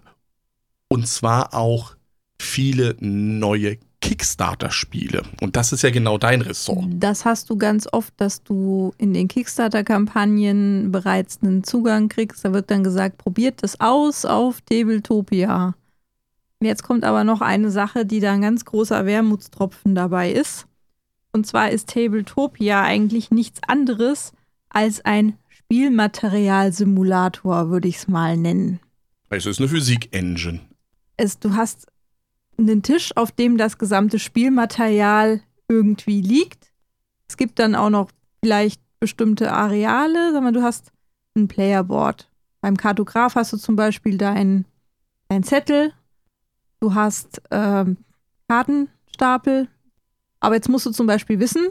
[0.89, 1.95] und zwar auch
[2.39, 5.23] viele neue Kickstarter-Spiele.
[5.41, 6.85] Und das ist ja genau dein Ressort.
[6.91, 12.45] Das hast du ganz oft, dass du in den Kickstarter-Kampagnen bereits einen Zugang kriegst.
[12.45, 15.73] Da wird dann gesagt, probiert das aus auf Tabletopia.
[16.61, 20.67] Jetzt kommt aber noch eine Sache, die da ein ganz großer Wermutstropfen dabei ist.
[21.31, 24.33] Und zwar ist Tabletopia eigentlich nichts anderes
[24.69, 28.79] als ein Spielmaterialsimulator, würde ich es mal nennen.
[29.29, 30.59] Es ist eine Physik-Engine.
[31.17, 31.87] Du hast
[32.57, 36.71] einen Tisch, auf dem das gesamte Spielmaterial irgendwie liegt.
[37.27, 38.09] Es gibt dann auch noch
[38.41, 40.39] vielleicht bestimmte Areale.
[40.39, 40.91] Mal, du hast
[41.35, 42.29] ein Playerboard.
[42.61, 44.65] Beim Kartograf hast du zum Beispiel deinen
[45.27, 45.93] dein Zettel.
[46.79, 47.97] Du hast ähm,
[48.47, 49.67] Kartenstapel.
[50.39, 51.67] Aber jetzt musst du zum Beispiel wissen,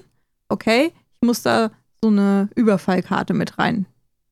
[0.48, 1.70] okay, ich muss da
[2.02, 3.58] so eine Überfallkarte mit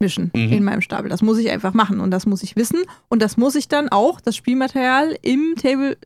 [0.03, 0.53] reinmischen mhm.
[0.53, 1.09] in meinem Stapel.
[1.09, 2.81] Das muss ich einfach machen und das muss ich wissen.
[3.09, 5.97] Und das muss ich dann auch, das Spielmaterial im Table,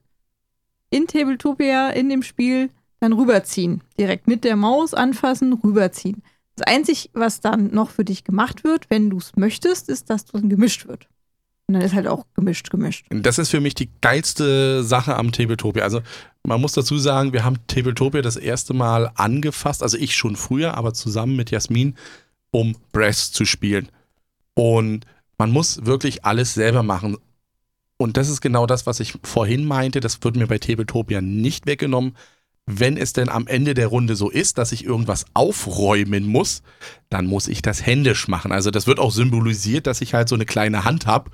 [0.90, 3.82] in Tabletopia, in dem Spiel, dann rüberziehen.
[3.98, 6.22] Direkt mit der Maus anfassen, rüberziehen.
[6.56, 10.24] Das Einzige, was dann noch für dich gemacht wird, wenn du es möchtest, ist, dass
[10.24, 11.08] dann gemischt wird.
[11.68, 13.06] Und dann ist halt auch gemischt, gemischt.
[13.10, 15.82] Das ist für mich die geilste Sache am Tabletopia.
[15.82, 16.00] Also
[16.44, 20.74] man muss dazu sagen, wir haben Tabletopia das erste Mal angefasst, also ich schon früher,
[20.74, 21.96] aber zusammen mit Jasmin,
[22.56, 23.90] um Breast zu spielen.
[24.54, 25.04] Und
[25.36, 27.18] man muss wirklich alles selber machen.
[27.98, 30.00] Und das ist genau das, was ich vorhin meinte.
[30.00, 32.16] Das wird mir bei Tabletopia nicht weggenommen.
[32.64, 36.62] Wenn es denn am Ende der Runde so ist, dass ich irgendwas aufräumen muss,
[37.10, 38.52] dann muss ich das händisch machen.
[38.52, 41.30] Also das wird auch symbolisiert, dass ich halt so eine kleine Hand habe,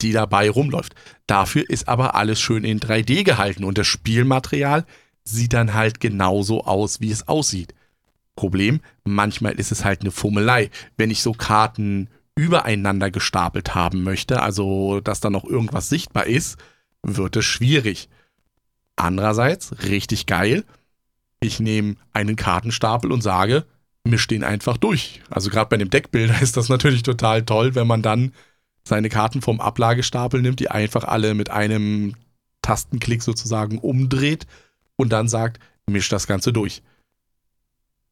[0.00, 0.96] die dabei rumläuft.
[1.28, 4.84] Dafür ist aber alles schön in 3D gehalten und das Spielmaterial
[5.22, 7.72] sieht dann halt genauso aus, wie es aussieht.
[8.36, 10.70] Problem, manchmal ist es halt eine Fummelei.
[10.96, 16.58] Wenn ich so Karten übereinander gestapelt haben möchte, also dass da noch irgendwas sichtbar ist,
[17.02, 18.08] wird es schwierig.
[18.94, 20.64] Andererseits, richtig geil,
[21.40, 23.64] ich nehme einen Kartenstapel und sage,
[24.04, 25.22] misch den einfach durch.
[25.30, 28.32] Also gerade bei dem Deckbilder ist das natürlich total toll, wenn man dann
[28.84, 32.14] seine Karten vom Ablagestapel nimmt, die einfach alle mit einem
[32.62, 34.46] Tastenklick sozusagen umdreht
[34.96, 36.82] und dann sagt, misch das Ganze durch.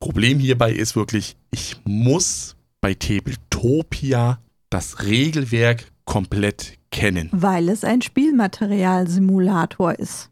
[0.04, 4.38] Problem hierbei ist wirklich, ich muss bei Tabletopia
[4.68, 7.30] das Regelwerk komplett kennen.
[7.32, 10.28] Weil es ein Spielmaterialsimulator ist.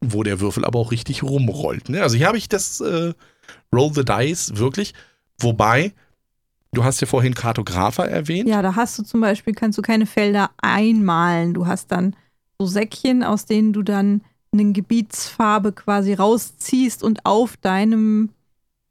[0.00, 1.88] Wo der Würfel aber auch richtig rumrollt.
[1.88, 2.00] Ne?
[2.00, 3.12] Also hier habe ich das äh,
[3.74, 4.94] Roll the Dice wirklich,
[5.40, 5.94] wobei
[6.70, 8.48] Du hast ja vorhin Kartografer erwähnt.
[8.48, 11.54] Ja, da hast du zum Beispiel, kannst du keine Felder einmalen.
[11.54, 12.14] Du hast dann
[12.56, 14.20] so Säckchen, aus denen du dann
[14.52, 18.28] eine Gebietsfarbe quasi rausziehst und auf deinem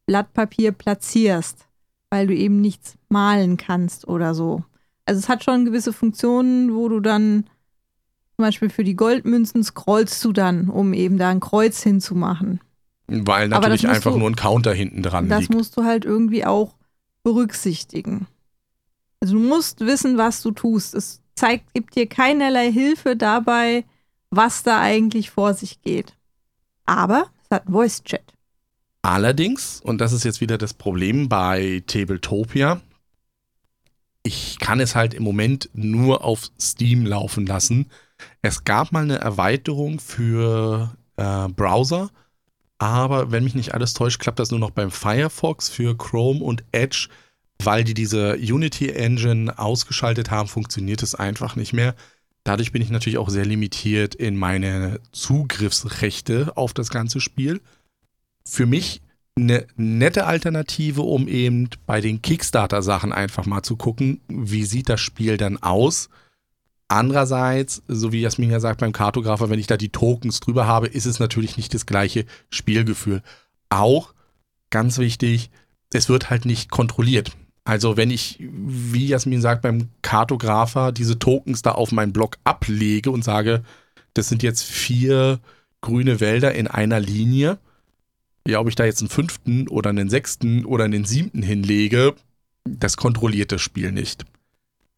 [0.08, 1.68] Blatt Papier platzierst
[2.10, 4.64] weil du eben nichts malen kannst oder so.
[5.06, 7.46] Also es hat schon gewisse Funktionen, wo du dann
[8.36, 12.62] zum Beispiel für die Goldmünzen scrollst du dann, um eben da ein Kreuz hinzumachen.
[13.08, 15.50] Weil natürlich einfach du, nur ein Counter hinten dran das liegt.
[15.50, 16.76] Das musst du halt irgendwie auch
[17.24, 18.28] berücksichtigen.
[19.22, 20.94] Also du musst wissen, was du tust.
[20.94, 23.86] Es zeigt, gibt dir keinerlei Hilfe dabei,
[24.30, 26.16] was da eigentlich vor sich geht.
[26.86, 28.37] Aber es hat Voice Chat.
[29.08, 32.82] Allerdings, und das ist jetzt wieder das Problem bei Tabletopia,
[34.22, 37.90] ich kann es halt im Moment nur auf Steam laufen lassen.
[38.42, 42.10] Es gab mal eine Erweiterung für äh, Browser,
[42.80, 46.66] aber wenn mich nicht alles täuscht, klappt das nur noch beim Firefox für Chrome und
[46.74, 47.08] Edge,
[47.64, 51.96] weil die diese Unity Engine ausgeschaltet haben, funktioniert es einfach nicht mehr.
[52.44, 57.62] Dadurch bin ich natürlich auch sehr limitiert in meine Zugriffsrechte auf das ganze Spiel
[58.50, 59.02] für mich
[59.36, 65.00] eine nette Alternative, um eben bei den Kickstarter-Sachen einfach mal zu gucken, wie sieht das
[65.00, 66.10] Spiel dann aus.
[66.88, 70.88] Andererseits, so wie Jasmin ja sagt beim Kartografer, wenn ich da die Tokens drüber habe,
[70.88, 73.22] ist es natürlich nicht das gleiche Spielgefühl.
[73.70, 74.14] Auch
[74.70, 75.52] ganz wichtig,
[75.94, 77.32] es wird halt nicht kontrolliert.
[77.66, 83.12] Also wenn ich, wie Jasmin sagt, beim Kartografer diese Tokens da auf meinen Block ablege
[83.12, 83.64] und sage,
[84.14, 85.40] das sind jetzt vier
[85.82, 87.60] grüne Wälder in einer Linie,
[88.48, 92.16] ja, ob ich da jetzt einen fünften oder einen sechsten oder einen siebten hinlege,
[92.64, 94.26] das kontrolliert das Spiel nicht.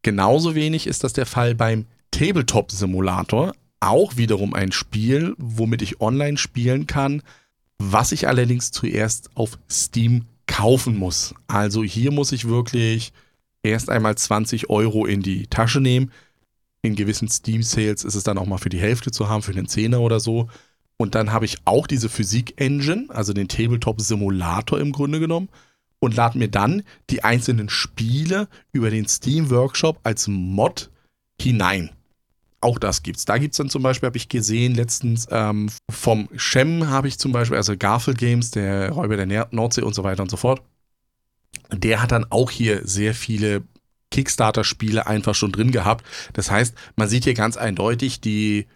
[0.01, 3.53] Genauso wenig ist das der Fall beim Tabletop-Simulator.
[3.79, 7.21] Auch wiederum ein Spiel, womit ich online spielen kann,
[7.77, 11.33] was ich allerdings zuerst auf Steam kaufen muss.
[11.47, 13.13] Also hier muss ich wirklich
[13.63, 16.11] erst einmal 20 Euro in die Tasche nehmen.
[16.81, 19.67] In gewissen Steam-Sales ist es dann auch mal für die Hälfte zu haben, für einen
[19.67, 20.49] Zehner oder so.
[21.01, 25.47] Und dann habe ich auch diese Physik-Engine, also den Tabletop-Simulator im Grunde genommen
[25.99, 30.91] und lade mir dann die einzelnen Spiele über den Steam Workshop als Mod
[31.41, 31.91] hinein.
[32.61, 33.23] Auch das gibt's.
[33.23, 37.31] Da gibt's dann zum Beispiel, habe ich gesehen, letztens ähm, vom Shem habe ich zum
[37.31, 40.61] Beispiel, also Garfield Games, der Räuber der Nordsee und so weiter und so fort.
[41.71, 43.63] Der hat dann auch hier sehr viele
[44.11, 46.05] Kickstarter-Spiele einfach schon drin gehabt.
[46.33, 48.67] Das heißt, man sieht hier ganz eindeutig, die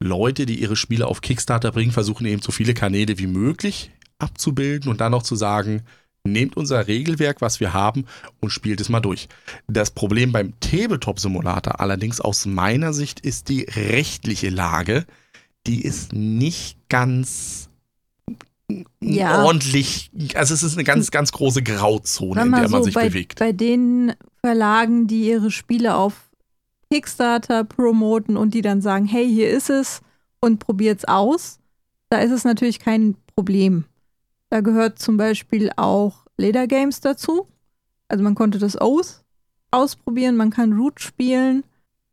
[0.00, 4.90] Leute, die ihre Spiele auf Kickstarter bringen, versuchen eben so viele Kanäle wie möglich abzubilden
[4.90, 5.82] und dann noch zu sagen,
[6.24, 8.06] nehmt unser Regelwerk, was wir haben,
[8.40, 9.28] und spielt es mal durch.
[9.68, 15.06] Das Problem beim Tabletop-Simulator allerdings aus meiner Sicht ist die rechtliche Lage.
[15.66, 17.68] Die ist nicht ganz
[19.00, 19.44] ja.
[19.44, 23.08] ordentlich, also es ist eine ganz, ganz große Grauzone, in der man so, sich bei,
[23.08, 23.38] bewegt.
[23.38, 26.14] Bei den Verlagen, die ihre Spiele auf
[26.90, 30.00] Kickstarter promoten und die dann sagen, hey, hier ist es
[30.40, 31.58] und probiert's aus,
[32.10, 33.84] da ist es natürlich kein Problem.
[34.50, 37.48] Da gehört zum Beispiel auch Leder Games dazu.
[38.08, 39.24] Also man konnte das aus
[39.70, 41.64] ausprobieren, man kann Root spielen.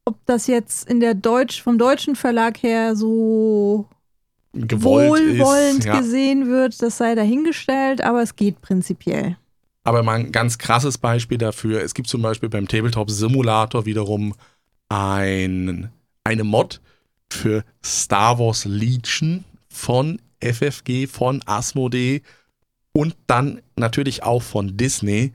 [0.06, 3.88] Ob das jetzt in der Deutsch, vom deutschen Verlag her so
[4.52, 5.98] Gewollt wohlwollend ist, ja.
[5.98, 9.38] gesehen wird, das sei dahingestellt, aber es geht prinzipiell.
[9.86, 11.82] Aber mal ein ganz krasses Beispiel dafür.
[11.82, 14.34] Es gibt zum Beispiel beim Tabletop Simulator wiederum
[14.94, 15.90] ein,
[16.24, 16.80] eine Mod
[17.32, 22.22] für Star Wars Legion von FFG von Asmodee
[22.92, 25.34] und dann natürlich auch von Disney.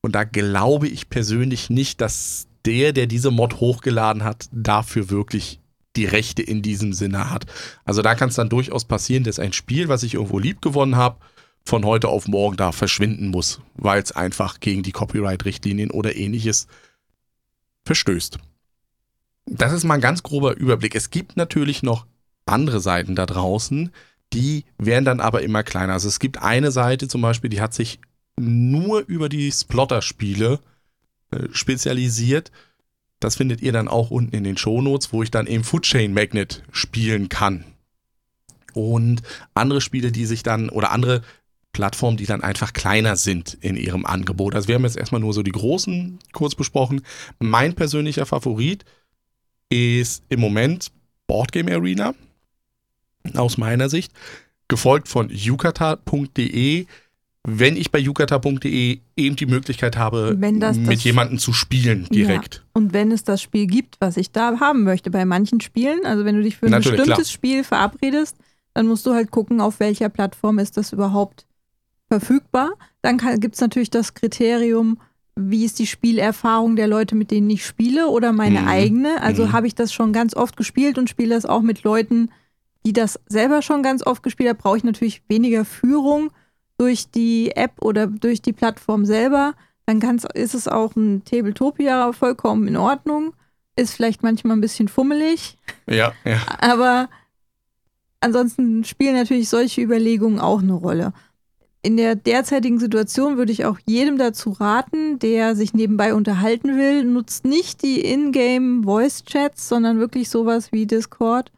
[0.00, 5.58] Und da glaube ich persönlich nicht, dass der, der diese Mod hochgeladen hat, dafür wirklich
[5.96, 7.46] die Rechte in diesem Sinne hat.
[7.84, 10.94] Also da kann es dann durchaus passieren, dass ein Spiel, was ich irgendwo lieb gewonnen
[10.94, 11.18] habe,
[11.64, 16.68] von heute auf morgen da verschwinden muss, weil es einfach gegen die Copyright-Richtlinien oder ähnliches
[17.84, 18.38] verstößt.
[19.50, 20.94] Das ist mal ein ganz grober Überblick.
[20.94, 22.06] Es gibt natürlich noch
[22.46, 23.90] andere Seiten da draußen,
[24.32, 25.92] die werden dann aber immer kleiner.
[25.94, 27.98] Also es gibt eine Seite zum Beispiel, die hat sich
[28.38, 30.60] nur über die Splotter-Spiele
[31.32, 32.52] äh, spezialisiert.
[33.18, 36.14] Das findet ihr dann auch unten in den Shownotes, wo ich dann eben Food Chain
[36.14, 37.64] Magnet spielen kann.
[38.72, 39.22] Und
[39.54, 41.22] andere Spiele, die sich dann, oder andere
[41.72, 44.54] Plattformen, die dann einfach kleiner sind in ihrem Angebot.
[44.54, 47.02] Also wir haben jetzt erstmal nur so die großen kurz besprochen.
[47.40, 48.99] Mein persönlicher Favorit ist
[49.70, 50.90] im Moment
[51.26, 52.14] Boardgame Arena
[53.34, 54.12] aus meiner Sicht,
[54.68, 56.86] gefolgt von yukata.de.
[57.46, 62.56] Wenn ich bei yukata.de eben die Möglichkeit habe, das mit das jemandem zu spielen direkt.
[62.56, 62.62] Ja.
[62.74, 66.24] Und wenn es das Spiel gibt, was ich da haben möchte, bei manchen Spielen, also
[66.24, 67.34] wenn du dich für ein Natürlich, bestimmtes klar.
[67.34, 68.36] Spiel verabredest,
[68.74, 71.46] dann musst du halt gucken, auf welcher Plattform ist das überhaupt
[72.08, 72.72] verfügbar.
[73.02, 75.00] Dann gibt es natürlich das Kriterium,
[75.42, 78.68] wie ist die Spielerfahrung der Leute, mit denen ich spiele oder meine mhm.
[78.68, 79.22] eigene.
[79.22, 79.52] Also mhm.
[79.52, 82.30] habe ich das schon ganz oft gespielt und spiele das auch mit Leuten,
[82.84, 86.30] die das selber schon ganz oft gespielt haben, brauche ich natürlich weniger Führung
[86.78, 89.54] durch die App oder durch die Plattform selber.
[89.86, 93.34] Dann kann's, ist es auch ein Tabletopia vollkommen in Ordnung.
[93.76, 95.58] Ist vielleicht manchmal ein bisschen fummelig.
[95.86, 96.40] Ja, ja.
[96.58, 97.08] Aber
[98.20, 101.12] ansonsten spielen natürlich solche Überlegungen auch eine Rolle.
[101.82, 107.04] In der derzeitigen Situation würde ich auch jedem dazu raten, der sich nebenbei unterhalten will,
[107.04, 111.50] nutzt nicht die Ingame Voice Chats, sondern wirklich sowas wie Discord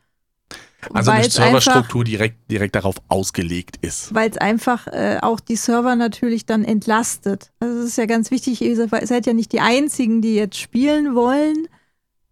[0.92, 4.14] also eine Serverstruktur direkt, direkt darauf ausgelegt ist.
[4.14, 7.52] Weil es einfach äh, auch die Server natürlich dann entlastet.
[7.60, 11.14] Also es ist ja ganz wichtig, ihr seid ja nicht die Einzigen, die jetzt spielen
[11.14, 11.68] wollen,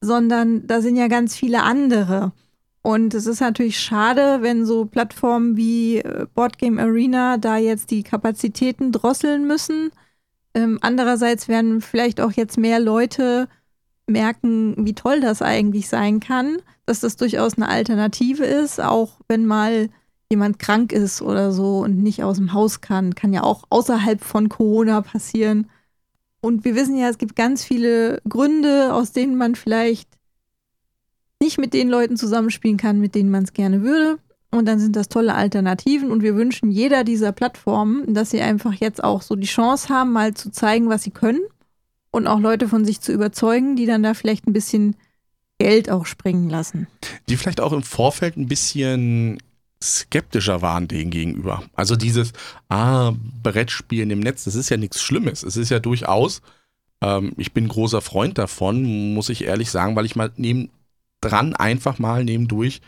[0.01, 2.33] sondern da sind ja ganz viele andere.
[2.83, 8.03] Und es ist natürlich schade, wenn so Plattformen wie äh, Boardgame Arena da jetzt die
[8.03, 9.91] Kapazitäten drosseln müssen.
[10.55, 13.49] Ähm, andererseits werden vielleicht auch jetzt mehr Leute
[14.07, 19.47] merken, wie toll das eigentlich sein kann, dass das durchaus eine Alternative ist, auch wenn
[19.47, 19.91] mal
[20.31, 23.15] jemand krank ist oder so und nicht aus dem Haus kann.
[23.15, 25.69] Kann ja auch außerhalb von Corona passieren.
[26.41, 30.09] Und wir wissen ja, es gibt ganz viele Gründe, aus denen man vielleicht
[31.43, 34.19] nicht mit den Leuten zusammenspielen kann, mit denen man es gerne würde.
[34.51, 36.11] Und dann sind das tolle Alternativen.
[36.11, 40.13] Und wir wünschen jeder dieser Plattformen, dass sie einfach jetzt auch so die Chance haben,
[40.13, 41.41] mal zu zeigen, was sie können
[42.11, 44.97] und auch Leute von sich zu überzeugen, die dann da vielleicht ein bisschen
[45.59, 46.89] Geld auch springen lassen.
[47.29, 49.39] Die vielleicht auch im Vorfeld ein bisschen
[49.83, 51.63] skeptischer waren denen gegenüber.
[51.75, 52.33] Also dieses,
[52.69, 55.43] ah, Brettspielen im Netz, das ist ja nichts Schlimmes.
[55.43, 56.43] Es ist ja durchaus,
[57.03, 60.71] ähm, ich bin großer Freund davon, muss ich ehrlich sagen, weil ich mal neben
[61.21, 62.81] dran einfach mal nebendurch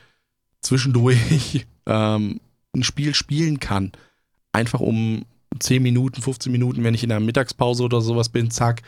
[0.61, 2.41] zwischendurch ähm,
[2.75, 3.93] ein Spiel spielen kann.
[4.53, 5.25] Einfach um
[5.59, 8.83] 10 Minuten, 15 Minuten, wenn ich in der Mittagspause oder sowas bin, zack,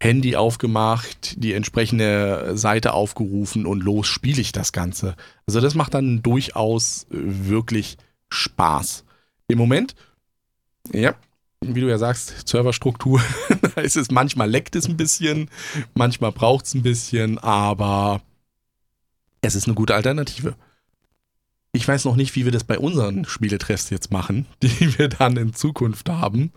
[0.00, 5.14] Handy aufgemacht, die entsprechende Seite aufgerufen und los spiele ich das Ganze.
[5.46, 9.04] Also das macht dann durchaus wirklich Spaß.
[9.46, 9.94] Im Moment,
[10.92, 11.14] ja,
[11.62, 13.20] wie du ja sagst, Serverstruktur,
[13.74, 15.48] da ist es manchmal leckt es ein bisschen,
[15.94, 18.20] manchmal braucht es ein bisschen, aber
[19.40, 20.54] es ist eine gute Alternative.
[21.72, 25.36] Ich weiß noch nicht, wie wir das bei unseren Spieletreffs jetzt machen, die wir dann
[25.36, 26.52] in Zukunft haben.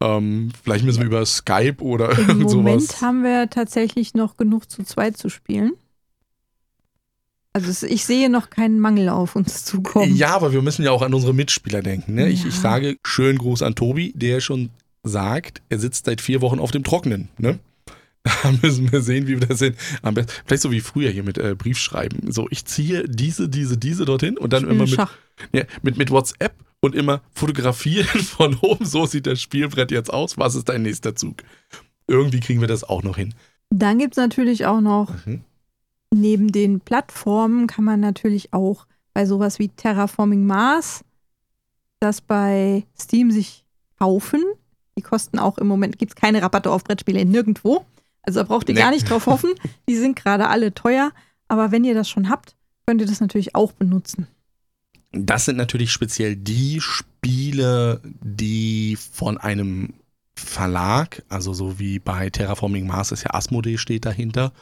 [0.00, 2.64] Ähm, vielleicht müssen wir über Skype oder Im irgend sowas.
[2.64, 5.72] Moment haben wir tatsächlich noch genug zu zweit zu spielen.
[7.54, 10.16] Also ich sehe noch keinen Mangel auf uns zukommen.
[10.16, 12.14] Ja, aber wir müssen ja auch an unsere Mitspieler denken.
[12.14, 12.28] Ne?
[12.28, 12.48] Ich, Ja.
[12.48, 14.70] ich sage schönen Gruß an Tobi, der schon
[15.02, 17.28] sagt, er sitzt seit vier Wochen auf dem Trockenen.
[17.38, 17.58] Ne?
[18.44, 19.74] Da müssen wir sehen, wie wir das sehen.
[20.02, 22.30] Am besten, vielleicht so wie früher hier mit äh, Briefschreiben.
[22.30, 24.96] So, ich ziehe diese, diese, diese dorthin und dann immer mit,
[25.52, 28.84] ja, mit, mit WhatsApp und immer fotografieren von oben.
[28.86, 30.38] So sieht das Spielbrett jetzt aus.
[30.38, 31.38] Was ist dein nächster Zug?
[32.06, 33.34] Irgendwie kriegen wir das auch noch hin.
[33.70, 35.40] Dann gibt es natürlich auch noch, Mhm.
[36.12, 41.04] Neben den Plattformen kann man natürlich auch bei sowas wie Terraforming Mars
[42.00, 43.64] das bei Steam sich
[43.98, 44.42] kaufen.
[44.98, 47.84] Die kosten auch im Moment, gibt es keine Rabatte auf Brettspiele nirgendwo.
[48.22, 48.80] Also da braucht ihr Nee.
[48.80, 49.50] gar nicht drauf hoffen.
[49.88, 51.12] Die sind gerade alle teuer.
[51.48, 52.56] Aber wenn ihr das schon habt,
[52.86, 54.26] könnt ihr das natürlich auch benutzen.
[55.12, 59.94] Das sind natürlich speziell die Spiele, die von einem
[60.34, 64.52] Verlag, also so wie bei Terraforming Mars ist ja Asmodee steht dahinter,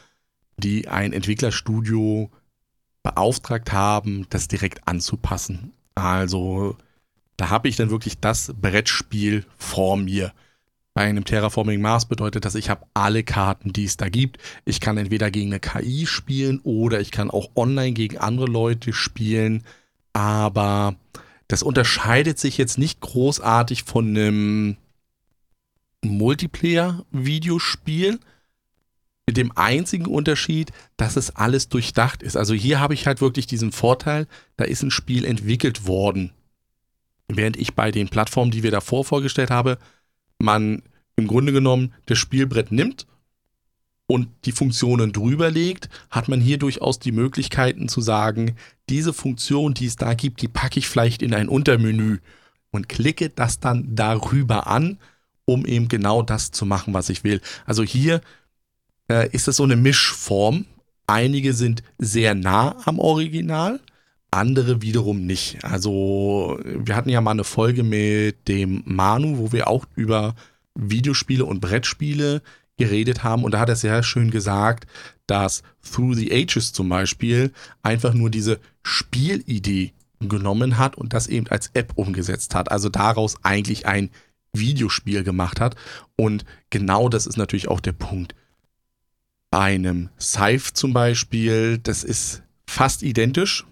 [0.61, 2.29] die ein Entwicklerstudio
[3.03, 5.73] beauftragt haben, das direkt anzupassen.
[5.95, 6.77] Also
[7.35, 10.31] da habe ich dann wirklich das Brettspiel vor mir.
[10.93, 14.37] Bei einem Terraforming Mars bedeutet das, ich habe alle Karten, die es da gibt.
[14.63, 18.93] Ich kann entweder gegen eine KI spielen oder ich kann auch online gegen andere Leute
[18.93, 19.63] spielen
[20.13, 20.95] aber
[21.47, 24.77] das unterscheidet sich jetzt nicht großartig von einem
[26.03, 28.19] Multiplayer-Videospiel.
[29.31, 32.35] Mit dem einzigen Unterschied, dass es alles durchdacht ist.
[32.35, 34.27] Also hier habe ich halt wirklich diesen Vorteil,
[34.57, 36.31] da ist ein Spiel entwickelt worden.
[37.29, 39.77] Während ich bei den Plattformen, die wir davor vorgestellt habe,
[40.37, 40.83] man
[41.15, 43.07] im Grunde genommen das Spielbrett nimmt
[44.05, 48.57] und die Funktionen drüber legt, hat man hier durchaus die Möglichkeiten zu sagen,
[48.89, 52.17] diese Funktion, die es da gibt, die packe ich vielleicht in ein Untermenü
[52.71, 54.99] und klicke das dann darüber an,
[55.45, 57.39] um eben genau das zu machen, was ich will.
[57.65, 58.19] Also hier
[59.09, 60.65] äh, ist es so eine Mischform.
[61.07, 63.79] Einige sind sehr nah am Original,
[64.31, 65.63] andere wiederum nicht.
[65.63, 70.35] Also wir hatten ja mal eine Folge mit dem Manu, wo wir auch über
[70.75, 72.41] Videospiele und Brettspiele
[72.77, 74.87] geredet haben und da hat er sehr schön gesagt,
[75.27, 77.51] dass Through the Ages zum Beispiel
[77.83, 82.71] einfach nur diese Spielidee genommen hat und das eben als App umgesetzt hat.
[82.71, 84.09] Also daraus eigentlich ein
[84.53, 85.75] Videospiel gemacht hat.
[86.15, 88.35] Und genau das ist natürlich auch der Punkt.
[89.51, 93.65] Bei einem Scythe zum Beispiel, das ist fast identisch.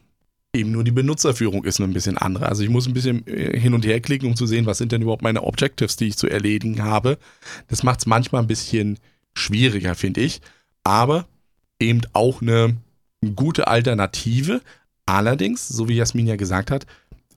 [0.54, 2.48] Eben nur die Benutzerführung ist ein bisschen andere.
[2.48, 4.92] Also ich muss ein bisschen äh, hin und her klicken, um zu sehen, was sind
[4.92, 7.18] denn überhaupt meine Objectives, die ich zu erledigen habe.
[7.68, 9.00] Das macht es manchmal ein bisschen
[9.36, 10.42] schwieriger, finde ich.
[10.84, 11.28] Aber
[11.80, 12.76] eben auch eine
[13.36, 14.62] gute Alternative.
[15.06, 16.88] Allerdings, so wie Jasmin ja gesagt hat,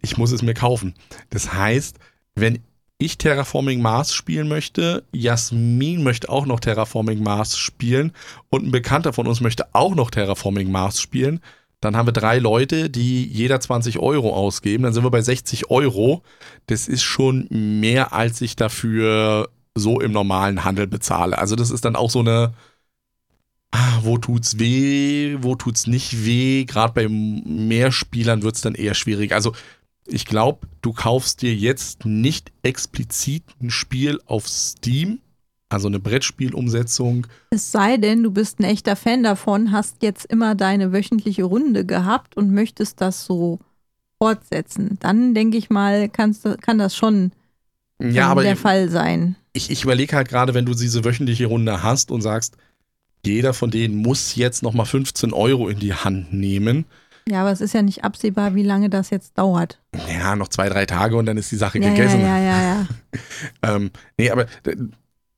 [0.01, 0.95] ich muss es mir kaufen.
[1.31, 1.99] Das heißt,
[2.35, 2.59] wenn
[3.03, 8.13] ich Terraforming Mars spielen möchte, Jasmin möchte auch noch Terraforming Mars spielen
[8.51, 11.41] und ein Bekannter von uns möchte auch noch Terraforming Mars spielen,
[11.83, 14.85] dann haben wir drei Leute, die jeder 20 Euro ausgeben.
[14.85, 16.23] Dann sind wir bei 60 Euro.
[16.67, 21.37] Das ist schon mehr, als ich dafür so im normalen Handel bezahle.
[21.37, 22.53] Also das ist dann auch so eine,
[23.73, 26.65] ah, wo tut's weh, wo tut's nicht weh.
[26.67, 29.33] Gerade bei Mehrspielern wird's dann eher schwierig.
[29.33, 29.53] Also
[30.07, 35.21] ich glaube, du kaufst dir jetzt nicht explizit ein Spiel auf Steam,
[35.69, 37.27] also eine Brettspielumsetzung.
[37.51, 41.87] Es sei denn, du bist ein echter Fan davon, hast jetzt immer deine wöchentliche Runde
[41.87, 43.59] gehabt und möchtest das so
[44.19, 44.99] fortsetzen.
[45.01, 47.33] Dann denke ich mal, kannst, kann das schon
[48.01, 49.37] Ja, aber der Fall sein.
[49.53, 52.57] ich, ich überlege halt gerade, wenn du diese wöchentliche Runde hast und sagst,
[53.25, 56.85] jeder von denen muss jetzt nochmal 15 Euro in die Hand nehmen.
[57.29, 59.81] Ja, aber es ist ja nicht absehbar, wie lange das jetzt dauert.
[60.09, 62.21] Ja, noch zwei, drei Tage und dann ist die Sache Ja, ja, gegessen.
[62.21, 62.87] ja, ja, ja.
[63.63, 64.47] Ähm, nee, aber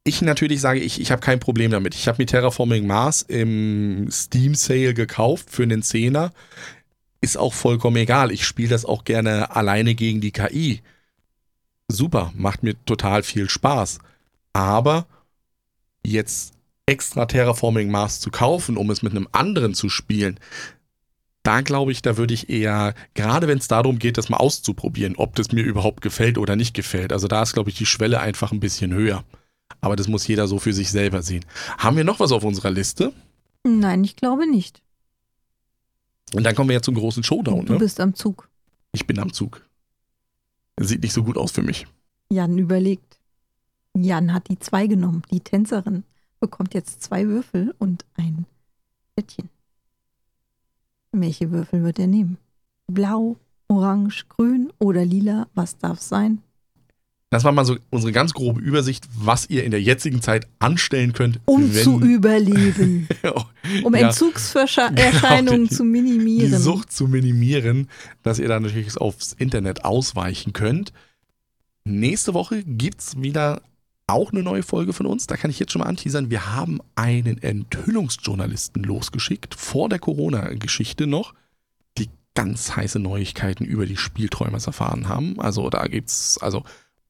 [0.05, 1.95] ich natürlich sage, ich, ich habe kein Problem damit.
[1.95, 6.33] Ich habe mir Terraforming Mars im Steam Sale gekauft für einen Zehner.
[7.21, 8.31] Ist auch vollkommen egal.
[8.31, 10.83] Ich spiele das auch gerne alleine gegen die KI.
[11.89, 13.99] Super, macht mir total viel Spaß.
[14.53, 15.07] Aber
[16.05, 16.53] jetzt
[16.87, 20.39] extra Terraforming Mars zu kaufen, um es mit einem anderen zu spielen,
[21.45, 25.15] da glaube ich, da würde ich eher, gerade wenn es darum geht, das mal auszuprobieren,
[25.17, 27.13] ob das mir überhaupt gefällt oder nicht gefällt.
[27.13, 29.23] Also da ist, glaube ich, die Schwelle einfach ein bisschen höher.
[29.81, 31.45] Aber das muss jeder so für sich selber sehen.
[31.79, 33.13] Haben wir noch was auf unserer Liste?
[33.63, 34.83] Nein, ich glaube nicht.
[36.35, 37.67] Und dann kommen wir ja zum großen Showdown.
[37.67, 37.79] Du Ne?
[37.79, 38.49] bist am Zug.
[38.93, 39.65] Ich bin am Zug.
[40.81, 41.87] Sieht nicht so gut aus für mich.
[42.31, 43.19] Jan überlegt.
[43.97, 45.23] Jan hat die zwei genommen.
[45.31, 46.05] Die Tänzerin
[46.41, 48.47] bekommt jetzt zwei Würfel und ein
[49.15, 49.51] Plättchen.
[51.17, 52.39] Welche Würfel wird er nehmen?
[52.91, 53.37] Blau,
[53.69, 55.47] orange, grün oder lila?
[55.55, 56.39] Was darf sein?
[57.31, 61.13] Das war mal so unsere ganz grobe Übersicht, was ihr in der jetzigen Zeit anstellen
[61.13, 63.09] könnt, Um zu überleben.
[63.83, 64.09] Um Ja.
[64.09, 64.97] Entzugserscheinungen
[65.47, 66.61] Genau, die- zu die minimieren.
[66.61, 67.89] Sucht zu minimieren,
[68.23, 70.93] dass ihr dann natürlich aufs Internet ausweichen könnt.
[71.85, 73.63] Nächste Woche gibt es wieder
[74.07, 75.27] auch eine neue Folge von uns.
[75.27, 76.31] Da kann ich jetzt schon mal anteasern.
[76.31, 81.35] Wir haben einen Enthüllungsjournalisten losgeschickt, vor der Corona-Geschichte noch,
[81.97, 85.41] die ganz heiße Neuigkeiten über die Spielträumers erfahren haben.
[85.41, 86.65] Also da gibt es also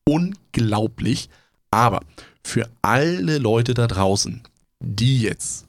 [0.05, 1.28] unglaublich.
[1.70, 2.01] Aber
[2.45, 4.42] für alle Leute da draußen,
[4.78, 5.66] die jetzt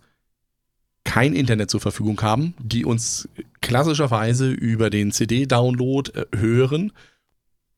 [1.03, 3.29] kein Internet zur Verfügung haben, die uns
[3.61, 6.91] klassischerweise über den CD-Download äh, hören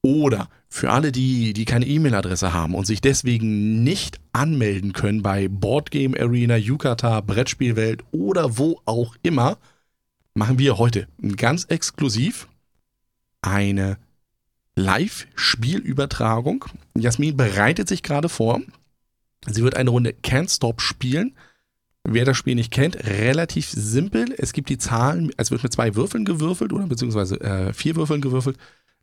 [0.07, 5.49] oder für alle die, die keine E-Mail-Adresse haben und sich deswegen nicht anmelden können bei
[5.49, 9.57] Boardgame Arena, Yukata, Brettspielwelt oder wo auch immer,
[10.33, 12.47] machen wir heute ganz exklusiv
[13.41, 13.97] eine
[14.75, 16.63] Live-Spielübertragung.
[16.97, 18.61] Jasmin bereitet sich gerade vor.
[19.45, 21.35] Sie wird eine Runde Can't Stop spielen.
[22.05, 24.33] Wer das Spiel nicht kennt, relativ simpel.
[24.37, 28.21] Es gibt die Zahlen, es wird mit zwei Würfeln gewürfelt oder beziehungsweise äh, vier Würfeln
[28.21, 28.57] gewürfelt.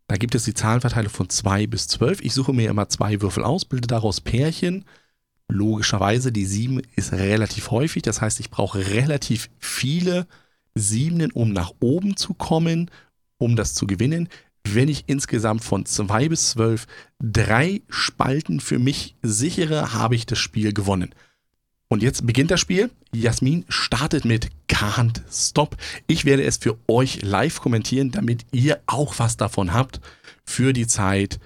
[0.07, 2.20] Da gibt es die Zahlenverteilung von 2 bis 12.
[2.20, 4.84] Ich suche mir immer zwei Würfel aus, bilde daraus Pärchen.
[5.48, 8.02] Logischerweise, die 7 ist relativ häufig.
[8.02, 10.26] Das heißt, ich brauche relativ viele
[10.74, 12.90] Siebenen, um nach oben zu kommen,
[13.38, 14.28] um das zu gewinnen.
[14.66, 16.86] Wenn ich insgesamt von 2 bis 12
[17.20, 21.14] drei Spalten für mich sichere, habe ich das Spiel gewonnen.
[21.89, 22.91] Und jetzt beginnt das Spiel.
[23.12, 25.76] Jasmin startet mit Can't Stop.
[26.07, 30.01] Ich werde es für euch live kommentieren, damit ihr auch was davon habt
[30.45, 31.39] für die Zeit,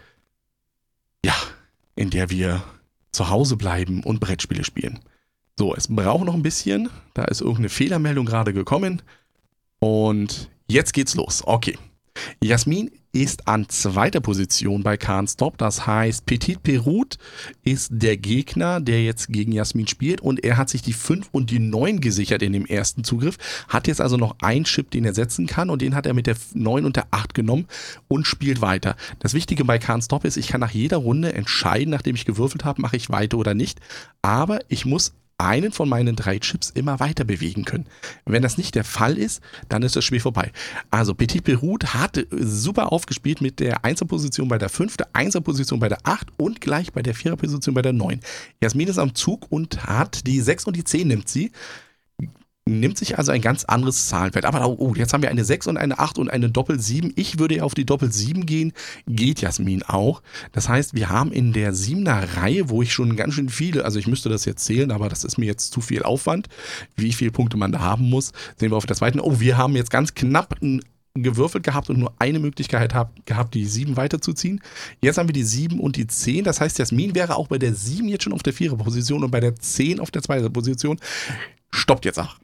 [1.24, 1.34] ja,
[1.96, 2.62] in der wir
[3.12, 5.00] zu Hause bleiben und Brettspiele spielen.
[5.58, 6.88] So, es braucht noch ein bisschen.
[7.14, 9.02] Da ist irgendeine Fehlermeldung gerade gekommen.
[9.80, 11.42] Und jetzt geht's los.
[11.44, 11.76] Okay.
[12.42, 15.58] Jasmin ist an zweiter Position bei Can't Stop.
[15.58, 17.18] Das heißt, Petit Perut
[17.64, 20.20] ist der Gegner, der jetzt gegen Jasmin spielt.
[20.20, 23.38] Und er hat sich die 5 und die 9 gesichert in dem ersten Zugriff.
[23.68, 25.70] Hat jetzt also noch einen Chip, den er setzen kann.
[25.70, 27.66] Und den hat er mit der 9 und der 8 genommen
[28.08, 28.96] und spielt weiter.
[29.20, 32.64] Das Wichtige bei Can't Stop ist, ich kann nach jeder Runde entscheiden, nachdem ich gewürfelt
[32.64, 33.80] habe, mache ich weiter oder nicht.
[34.22, 37.86] Aber ich muss einen von meinen drei Chips immer weiter bewegen können.
[38.24, 40.50] Wenn das nicht der Fall ist, dann ist das Spiel vorbei.
[40.90, 45.40] Also Petit Perut hat super aufgespielt mit der 1er Position bei der 5, der 1er
[45.40, 48.20] Position bei der 8 und gleich bei der 4er Position bei der 9.
[48.60, 51.52] Jasmin ist am Zug und hat die 6 und die 10 nimmt sie.
[52.68, 54.44] Nimmt sich also ein ganz anderes Zahlenfeld.
[54.44, 57.12] Aber oh, jetzt haben wir eine 6 und eine 8 und eine Doppel 7.
[57.16, 58.72] Ich würde ja auf die Doppel 7 gehen.
[59.06, 60.22] Geht Jasmin auch.
[60.52, 63.98] Das heißt, wir haben in der 7er Reihe, wo ich schon ganz schön viele, also
[63.98, 66.48] ich müsste das jetzt zählen, aber das ist mir jetzt zu viel Aufwand,
[66.96, 68.32] wie viele Punkte man da haben muss.
[68.56, 69.20] Sehen wir auf der zweiten.
[69.20, 70.82] Oh, wir haben jetzt ganz knapp ein
[71.14, 74.60] gewürfelt gehabt und nur eine Möglichkeit hab, gehabt, die 7 weiterzuziehen.
[75.00, 76.44] Jetzt haben wir die 7 und die 10.
[76.44, 79.30] Das heißt, Jasmin wäre auch bei der 7 jetzt schon auf der 4er Position und
[79.30, 81.00] bei der 10 auf der 2er Position.
[81.70, 82.36] Stoppt jetzt auch.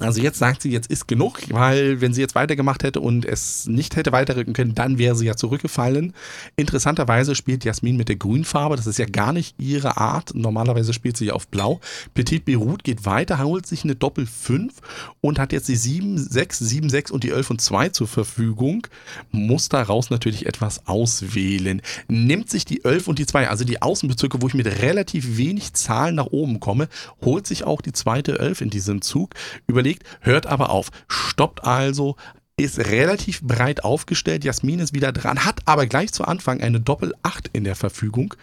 [0.00, 3.66] Also jetzt sagt sie, jetzt ist genug, weil wenn sie jetzt weitergemacht hätte und es
[3.66, 6.12] nicht hätte weiterrücken können, dann wäre sie ja zurückgefallen.
[6.56, 10.34] Interessanterweise spielt Jasmin mit der Grünfarbe, das ist ja gar nicht ihre Art.
[10.34, 11.80] Normalerweise spielt sie ja auf Blau.
[12.14, 14.72] Petit Beirut geht weiter, holt sich eine Doppel 5
[15.20, 18.86] und hat jetzt die 7, 6, 7, 6 und die 11 und 2 zur Verfügung.
[19.30, 21.82] Muss daraus natürlich etwas auswählen.
[22.08, 25.74] Nimmt sich die 11 und die 2, also die Außenbezirke, wo ich mit relativ wenig
[25.74, 26.88] Zahlen nach oben komme,
[27.22, 29.34] holt sich auch die zweite 11 in diesem Zug.
[29.66, 32.16] Über überlegt, hört aber auf, stoppt also,
[32.56, 34.44] ist relativ breit aufgestellt.
[34.44, 38.34] Jasmin ist wieder dran, hat aber gleich zu Anfang eine Doppel 8 in der Verfügung.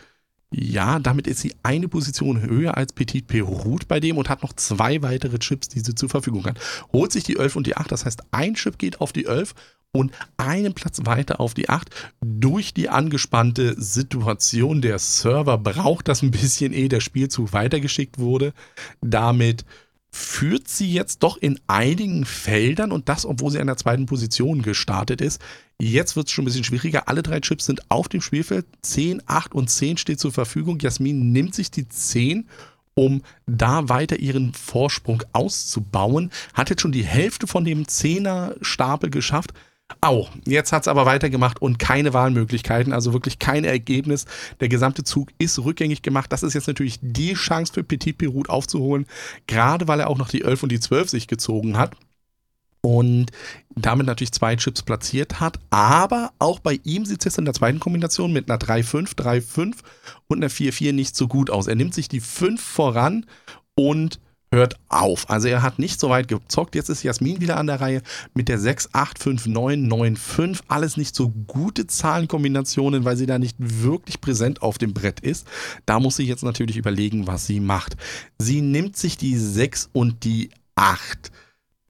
[0.53, 4.51] Ja, damit ist sie eine Position höher als Petit Perut bei dem und hat noch
[4.53, 6.59] zwei weitere Chips, die sie zur Verfügung hat.
[6.91, 9.55] Holt sich die 11 und die 8, das heißt, ein Chip geht auf die 11
[9.93, 11.89] und einen Platz weiter auf die 8.
[12.21, 18.53] Durch die angespannte Situation der Server braucht das ein bisschen, ehe der Spielzug weitergeschickt wurde.
[18.99, 19.63] Damit
[20.11, 24.61] führt sie jetzt doch in einigen Feldern und das, obwohl sie an der zweiten Position
[24.61, 25.41] gestartet ist.
[25.79, 27.07] Jetzt wird es schon ein bisschen schwieriger.
[27.07, 28.65] Alle drei Chips sind auf dem Spielfeld.
[28.81, 30.79] 10, 8 und 10 steht zur Verfügung.
[30.79, 32.47] Jasmin nimmt sich die 10
[32.93, 36.29] um da weiter ihren Vorsprung auszubauen.
[36.53, 39.53] Hat jetzt schon die Hälfte von dem 10er Stapel geschafft.
[39.99, 44.25] Au, jetzt hat es aber weitergemacht und keine Wahlmöglichkeiten, also wirklich kein Ergebnis.
[44.59, 46.31] Der gesamte Zug ist rückgängig gemacht.
[46.31, 49.05] Das ist jetzt natürlich die Chance für Petit Perut aufzuholen,
[49.47, 51.95] gerade weil er auch noch die 11 und die 12 sich gezogen hat
[52.81, 53.27] und
[53.75, 55.59] damit natürlich zwei Chips platziert hat.
[55.69, 59.75] Aber auch bei ihm sieht es jetzt in der zweiten Kombination mit einer 3-5, 3-5
[60.27, 61.67] und einer 4-4 nicht so gut aus.
[61.67, 63.25] Er nimmt sich die 5 voran
[63.75, 64.19] und
[64.53, 65.29] hört auf.
[65.29, 66.75] Also er hat nicht so weit gezockt.
[66.75, 68.01] Jetzt ist Jasmin wieder an der Reihe
[68.33, 70.63] mit der 6, 8, 5, 9, 9, 5.
[70.67, 75.47] Alles nicht so gute Zahlenkombinationen, weil sie da nicht wirklich präsent auf dem Brett ist.
[75.85, 77.95] Da muss sie jetzt natürlich überlegen, was sie macht.
[78.39, 81.31] Sie nimmt sich die 6 und die 8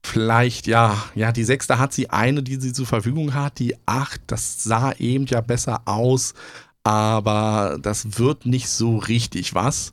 [0.04, 3.58] vielleicht, ja, ja, die sechste hat sie eine, die sie zur Verfügung hat.
[3.58, 6.34] Die acht, das sah eben ja besser aus,
[6.84, 9.92] aber das wird nicht so richtig was.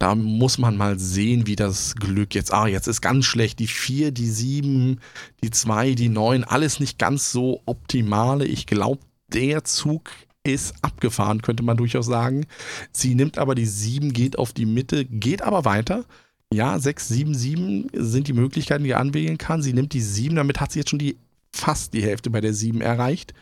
[0.00, 2.54] Da muss man mal sehen, wie das Glück jetzt.
[2.54, 3.58] Ah, jetzt ist ganz schlecht.
[3.58, 4.98] Die vier, die sieben,
[5.44, 8.46] die zwei, die neun, alles nicht ganz so optimale.
[8.46, 10.10] Ich glaube, der Zug
[10.42, 12.46] ist abgefahren, könnte man durchaus sagen.
[12.92, 16.06] Sie nimmt aber die sieben, geht auf die Mitte, geht aber weiter.
[16.50, 19.62] Ja, 6, 7, 7 sind die Möglichkeiten, die er anwählen kann.
[19.62, 21.18] Sie nimmt die 7, damit hat sie jetzt schon die
[21.54, 23.34] fast die Hälfte bei der 7 erreicht.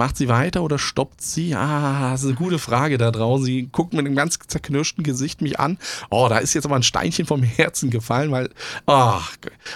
[0.00, 1.54] Macht sie weiter oder stoppt sie?
[1.54, 3.44] Ah, das ist eine gute Frage da draußen.
[3.44, 5.76] Sie guckt mit einem ganz zerknirschten Gesicht mich an.
[6.08, 8.48] Oh, da ist jetzt aber ein Steinchen vom Herzen gefallen, weil,
[8.86, 9.20] oh,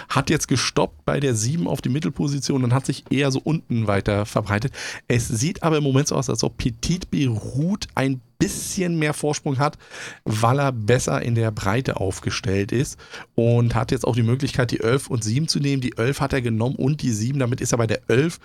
[0.09, 3.85] hat jetzt gestoppt bei der 7 auf die Mittelposition und hat sich eher so unten
[3.85, 4.73] weiter verbreitet.
[5.07, 9.59] Es sieht aber im Moment so aus, als ob Petit Beirut ein bisschen mehr Vorsprung
[9.59, 9.77] hat,
[10.23, 12.97] weil er besser in der Breite aufgestellt ist
[13.35, 15.81] und hat jetzt auch die Möglichkeit, die 11 und 7 zu nehmen.
[15.81, 17.37] Die 11 hat er genommen und die 7.
[17.37, 18.39] Damit ist er bei der 11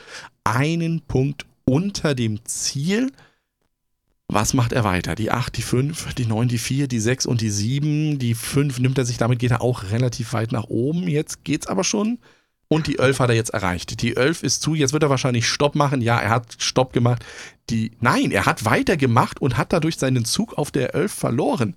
[0.44, 3.12] einen Punkt unter dem Ziel.
[4.26, 5.14] Was macht er weiter?
[5.14, 8.18] Die 8, die 5, die 9, die 4, die 6 und die 7.
[8.18, 11.06] Die 5 nimmt er sich, damit geht er auch relativ weit nach oben.
[11.06, 12.18] Jetzt geht es aber schon.
[12.66, 14.02] Und die 11 hat er jetzt erreicht.
[14.02, 16.02] Die 11 ist zu, jetzt wird er wahrscheinlich Stopp machen.
[16.02, 17.24] Ja, er hat Stopp gemacht.
[17.70, 21.76] Die, nein, er hat weitergemacht und hat dadurch seinen Zug auf der 11 verloren.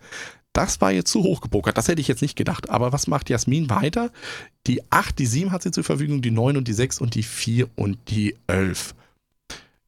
[0.54, 1.78] Das war jetzt zu hoch gepokert.
[1.78, 2.72] Das hätte ich jetzt nicht gedacht.
[2.72, 4.12] Aber was macht Jasmin weiter?
[4.66, 7.24] Die 8, die 7 hat sie zur Verfügung, die 9 und die 6 und die
[7.24, 8.96] 4 und die 11.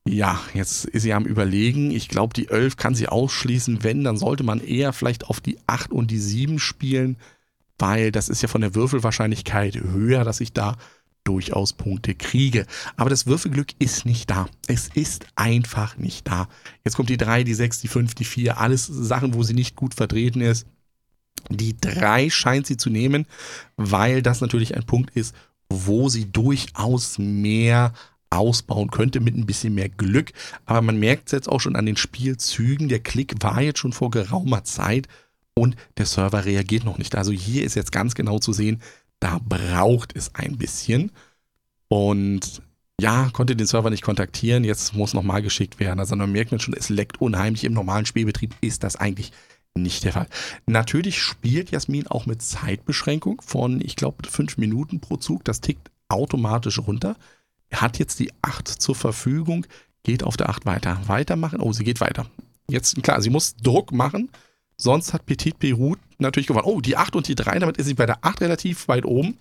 [0.07, 1.89] Ja, jetzt ist sie am Überlegen.
[1.89, 3.83] Ich glaube, die 11 kann sie ausschließen.
[3.83, 7.17] Wenn, dann sollte man eher vielleicht auf die 8 und die 7 spielen,
[7.79, 10.77] weil das ist ja von der Würfelwahrscheinlichkeit höher, dass ich da
[11.23, 12.67] durchaus Punkte kriege.
[12.97, 14.47] Aber das Würfelglück ist nicht da.
[14.67, 16.47] Es ist einfach nicht da.
[16.83, 19.75] Jetzt kommt die 3, die 6, die 5, die 4, alles Sachen, wo sie nicht
[19.75, 20.67] gut vertreten ist.
[21.49, 23.25] Die 3 scheint sie zu nehmen,
[23.75, 25.33] weil das natürlich ein Punkt ist,
[25.67, 27.91] wo sie durchaus mehr
[28.37, 30.31] ausbauen könnte mit ein bisschen mehr Glück.
[30.65, 32.89] Aber man merkt es jetzt auch schon an den Spielzügen.
[32.89, 35.07] Der Klick war jetzt schon vor geraumer Zeit
[35.53, 37.15] und der Server reagiert noch nicht.
[37.15, 38.81] Also hier ist jetzt ganz genau zu sehen,
[39.19, 41.11] da braucht es ein bisschen.
[41.87, 42.61] Und
[42.99, 45.99] ja, konnte den Server nicht kontaktieren, jetzt muss nochmal geschickt werden.
[45.99, 47.63] Also man merkt man schon, es leckt unheimlich.
[47.63, 49.31] Im normalen Spielbetrieb ist das eigentlich
[49.77, 50.27] nicht der Fall.
[50.65, 55.43] Natürlich spielt Jasmin auch mit Zeitbeschränkung von, ich glaube, fünf Minuten pro Zug.
[55.43, 57.17] Das tickt automatisch runter.
[57.71, 59.65] Hat jetzt die 8 zur Verfügung,
[60.03, 61.01] geht auf der 8 weiter.
[61.07, 61.59] Weitermachen.
[61.59, 62.25] Oh, sie geht weiter.
[62.69, 64.29] Jetzt, klar, sie muss Druck machen.
[64.77, 66.67] Sonst hat Petit Beirut natürlich gewonnen.
[66.67, 69.37] Oh, die 8 und die 3, damit ist sie bei der 8 relativ weit oben.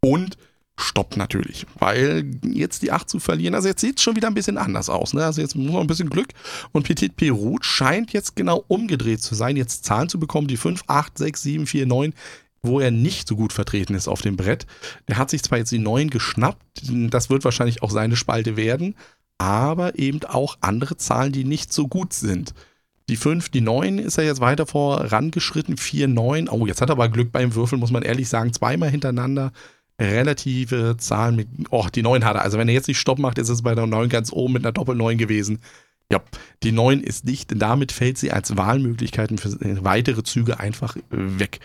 [0.00, 0.36] Und
[0.78, 4.34] stoppt natürlich, weil jetzt die 8 zu verlieren, also jetzt sieht es schon wieder ein
[4.34, 5.12] bisschen anders aus.
[5.12, 5.24] Ne?
[5.24, 6.28] Also jetzt muss man ein bisschen Glück.
[6.72, 10.84] Und Petit Perut scheint jetzt genau umgedreht zu sein, jetzt Zahlen zu bekommen, die 5,
[10.86, 12.14] 8, 6, 7, 4, 9
[12.62, 14.66] wo er nicht so gut vertreten ist auf dem Brett.
[15.08, 18.94] Der hat sich zwar jetzt die neuen geschnappt, das wird wahrscheinlich auch seine Spalte werden,
[19.38, 22.54] aber eben auch andere Zahlen, die nicht so gut sind.
[23.08, 26.48] Die 5, die 9 ist er jetzt weiter vorangeschritten, 4, 9.
[26.48, 29.52] Oh, jetzt hat er aber Glück beim Würfeln, muss man ehrlich sagen, zweimal hintereinander
[30.00, 32.42] relative Zahlen mit, oh, die 9 hat er.
[32.42, 34.64] Also wenn er jetzt nicht Stopp macht, ist es bei der 9 ganz oben mit
[34.64, 35.58] einer Doppel 9 gewesen.
[36.10, 36.20] Ja,
[36.62, 41.60] die 9 ist dicht, damit fällt sie als Wahlmöglichkeiten für weitere Züge einfach weg.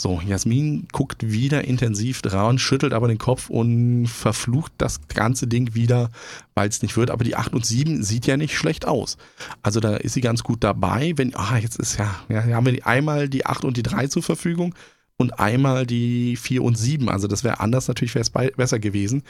[0.00, 5.74] So, Jasmin guckt wieder intensiv dran, schüttelt aber den Kopf und verflucht das ganze Ding
[5.74, 6.10] wieder,
[6.54, 7.10] weil es nicht wird.
[7.10, 9.16] Aber die 8 und 7 sieht ja nicht schlecht aus.
[9.60, 11.14] Also da ist sie ganz gut dabei.
[11.16, 14.22] Wenn, ah, jetzt ist ja, ja, haben wir einmal die 8 und die 3 zur
[14.22, 14.72] Verfügung
[15.16, 17.08] und einmal die 4 und 7.
[17.08, 19.24] Also das wäre anders, natürlich wäre es besser gewesen.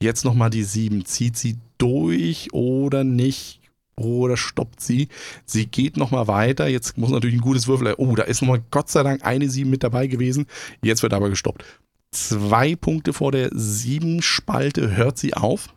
[0.00, 1.04] Jetzt nochmal die 7.
[1.04, 3.60] Zieht sie durch oder nicht?
[3.96, 5.08] Oder stoppt sie.
[5.44, 6.66] Sie geht nochmal weiter.
[6.66, 7.94] Jetzt muss natürlich ein gutes Würfel.
[7.96, 10.46] Oh, da ist nochmal Gott sei Dank eine 7 mit dabei gewesen.
[10.82, 11.64] Jetzt wird aber gestoppt.
[12.10, 15.74] Zwei Punkte vor der 7 Spalte hört sie auf.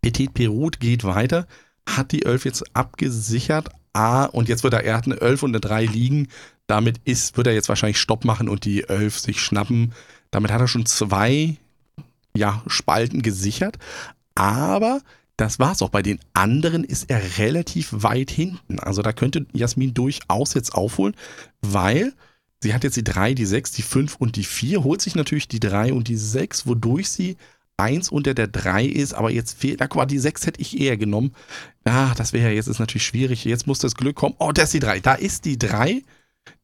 [0.00, 1.46] Petit Perut geht weiter,
[1.88, 3.68] hat die 11 jetzt abgesichert.
[3.92, 6.28] Ah, und jetzt wird er, er hat eine 11 und eine 3 liegen.
[6.66, 9.92] Damit ist, wird er jetzt wahrscheinlich Stopp machen und die 11 sich schnappen.
[10.30, 11.56] Damit hat er schon zwei
[12.34, 13.78] ja, Spalten gesichert.
[14.34, 15.02] Aber
[15.36, 15.90] das war's auch.
[15.90, 18.78] Bei den anderen ist er relativ weit hinten.
[18.78, 21.14] Also da könnte Jasmin durchaus jetzt aufholen,
[21.60, 22.12] weil
[22.62, 25.48] sie hat jetzt die 3, die 6, die 5 und die 4, holt sich natürlich
[25.48, 27.36] die 3 und die 6, wodurch sie
[27.78, 30.78] 1 unter der 3 ist, aber jetzt fehlt, na guck mal, die 6 hätte ich
[30.78, 31.32] eher genommen.
[31.84, 33.44] Ah, das wäre ja jetzt ist natürlich schwierig.
[33.44, 34.36] Jetzt muss das Glück kommen.
[34.38, 35.00] Oh, da ist die 3.
[35.00, 36.02] Da ist die 3.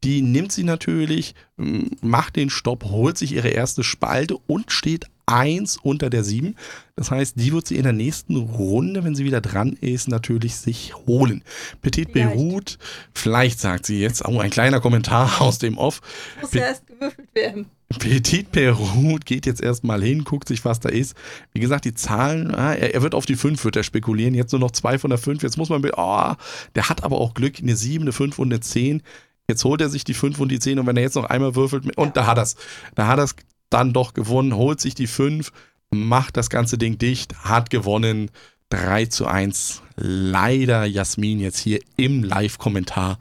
[0.04, 5.78] Die nimmt sie natürlich, macht den Stopp, holt sich ihre erste Spalte und steht 1
[5.82, 6.56] unter der 7.
[6.96, 10.56] Das heißt, die wird sie in der nächsten Runde, wenn sie wieder dran ist, natürlich
[10.56, 11.44] sich holen.
[11.82, 12.78] Petit Beirut,
[13.12, 16.00] vielleicht sagt sie jetzt, oh, ein kleiner Kommentar aus dem Off.
[16.40, 17.66] Muss ja erst gewürfelt werden.
[17.98, 21.16] Petit Perut geht jetzt erstmal hin, guckt sich, was da ist.
[21.54, 24.34] Wie gesagt, die Zahlen, ah, er, wird auf die 5 wird er spekulieren.
[24.34, 25.42] Jetzt nur noch zwei von der 5.
[25.42, 26.32] Jetzt muss man, oh,
[26.74, 29.02] der hat aber auch Glück, eine 7, eine 5 und eine 10.
[29.48, 31.54] Jetzt holt er sich die 5 und die 10 und wenn er jetzt noch einmal
[31.54, 32.56] würfelt, und da hat er es.
[32.94, 33.36] Da hat er es
[33.70, 35.52] dann doch gewonnen, holt sich die 5,
[35.90, 38.30] macht das ganze Ding dicht, hat gewonnen.
[38.70, 39.80] 3 zu 1.
[39.96, 43.18] Leider Jasmin jetzt hier im Live-Kommentar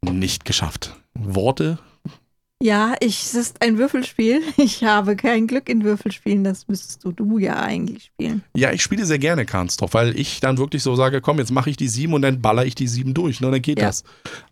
[0.00, 0.96] nicht geschafft.
[1.12, 1.78] Worte
[2.60, 4.42] ja, ich, es ist ein Würfelspiel.
[4.56, 6.42] Ich habe kein Glück in Würfelspielen.
[6.42, 8.42] Das müsstest du, du ja eigentlich spielen.
[8.54, 11.70] Ja, ich spiele sehr gerne Karnstorff, weil ich dann wirklich so sage, komm, jetzt mache
[11.70, 13.40] ich die sieben und dann baller ich die sieben durch.
[13.40, 13.86] Ne, dann geht ja.
[13.86, 14.02] das.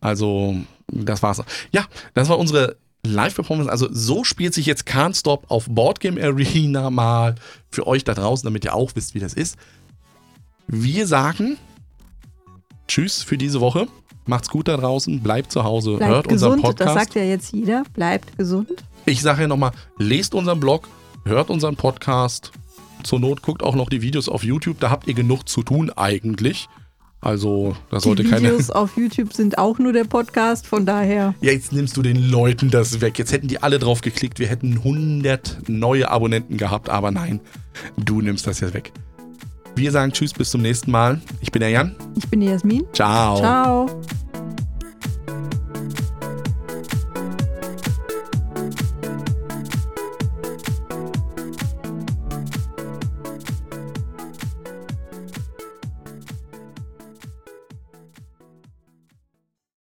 [0.00, 0.56] Also,
[0.88, 1.42] das war's.
[1.72, 3.70] Ja, das war unsere Live-Performance.
[3.70, 7.34] Also, so spielt sich jetzt Karnstop auf Boardgame Arena mal
[7.70, 9.56] für euch da draußen, damit ihr auch wisst, wie das ist.
[10.68, 11.58] Wir sagen
[12.88, 13.88] Tschüss für diese Woche.
[14.26, 16.96] Macht's gut da draußen, bleibt zu Hause, bleibt hört gesund, unseren Podcast.
[16.96, 18.84] Das sagt ja jetzt jeder, bleibt gesund.
[19.04, 20.88] Ich sage ja nochmal, lest unseren Blog,
[21.24, 22.50] hört unseren Podcast.
[23.04, 25.90] Zur Not guckt auch noch die Videos auf YouTube, da habt ihr genug zu tun
[25.90, 26.68] eigentlich.
[27.26, 28.36] Also, da sollte keine.
[28.36, 31.34] Die Videos auf YouTube sind auch nur der Podcast, von daher.
[31.40, 33.18] Ja, jetzt nimmst du den Leuten das weg.
[33.18, 37.40] Jetzt hätten die alle drauf geklickt, wir hätten 100 neue Abonnenten gehabt, aber nein,
[37.96, 38.92] du nimmst das jetzt weg.
[39.74, 41.20] Wir sagen Tschüss, bis zum nächsten Mal.
[41.40, 41.96] Ich bin der Jan.
[42.14, 42.84] Ich bin die Jasmin.
[42.92, 43.38] Ciao.
[43.38, 44.02] Ciao.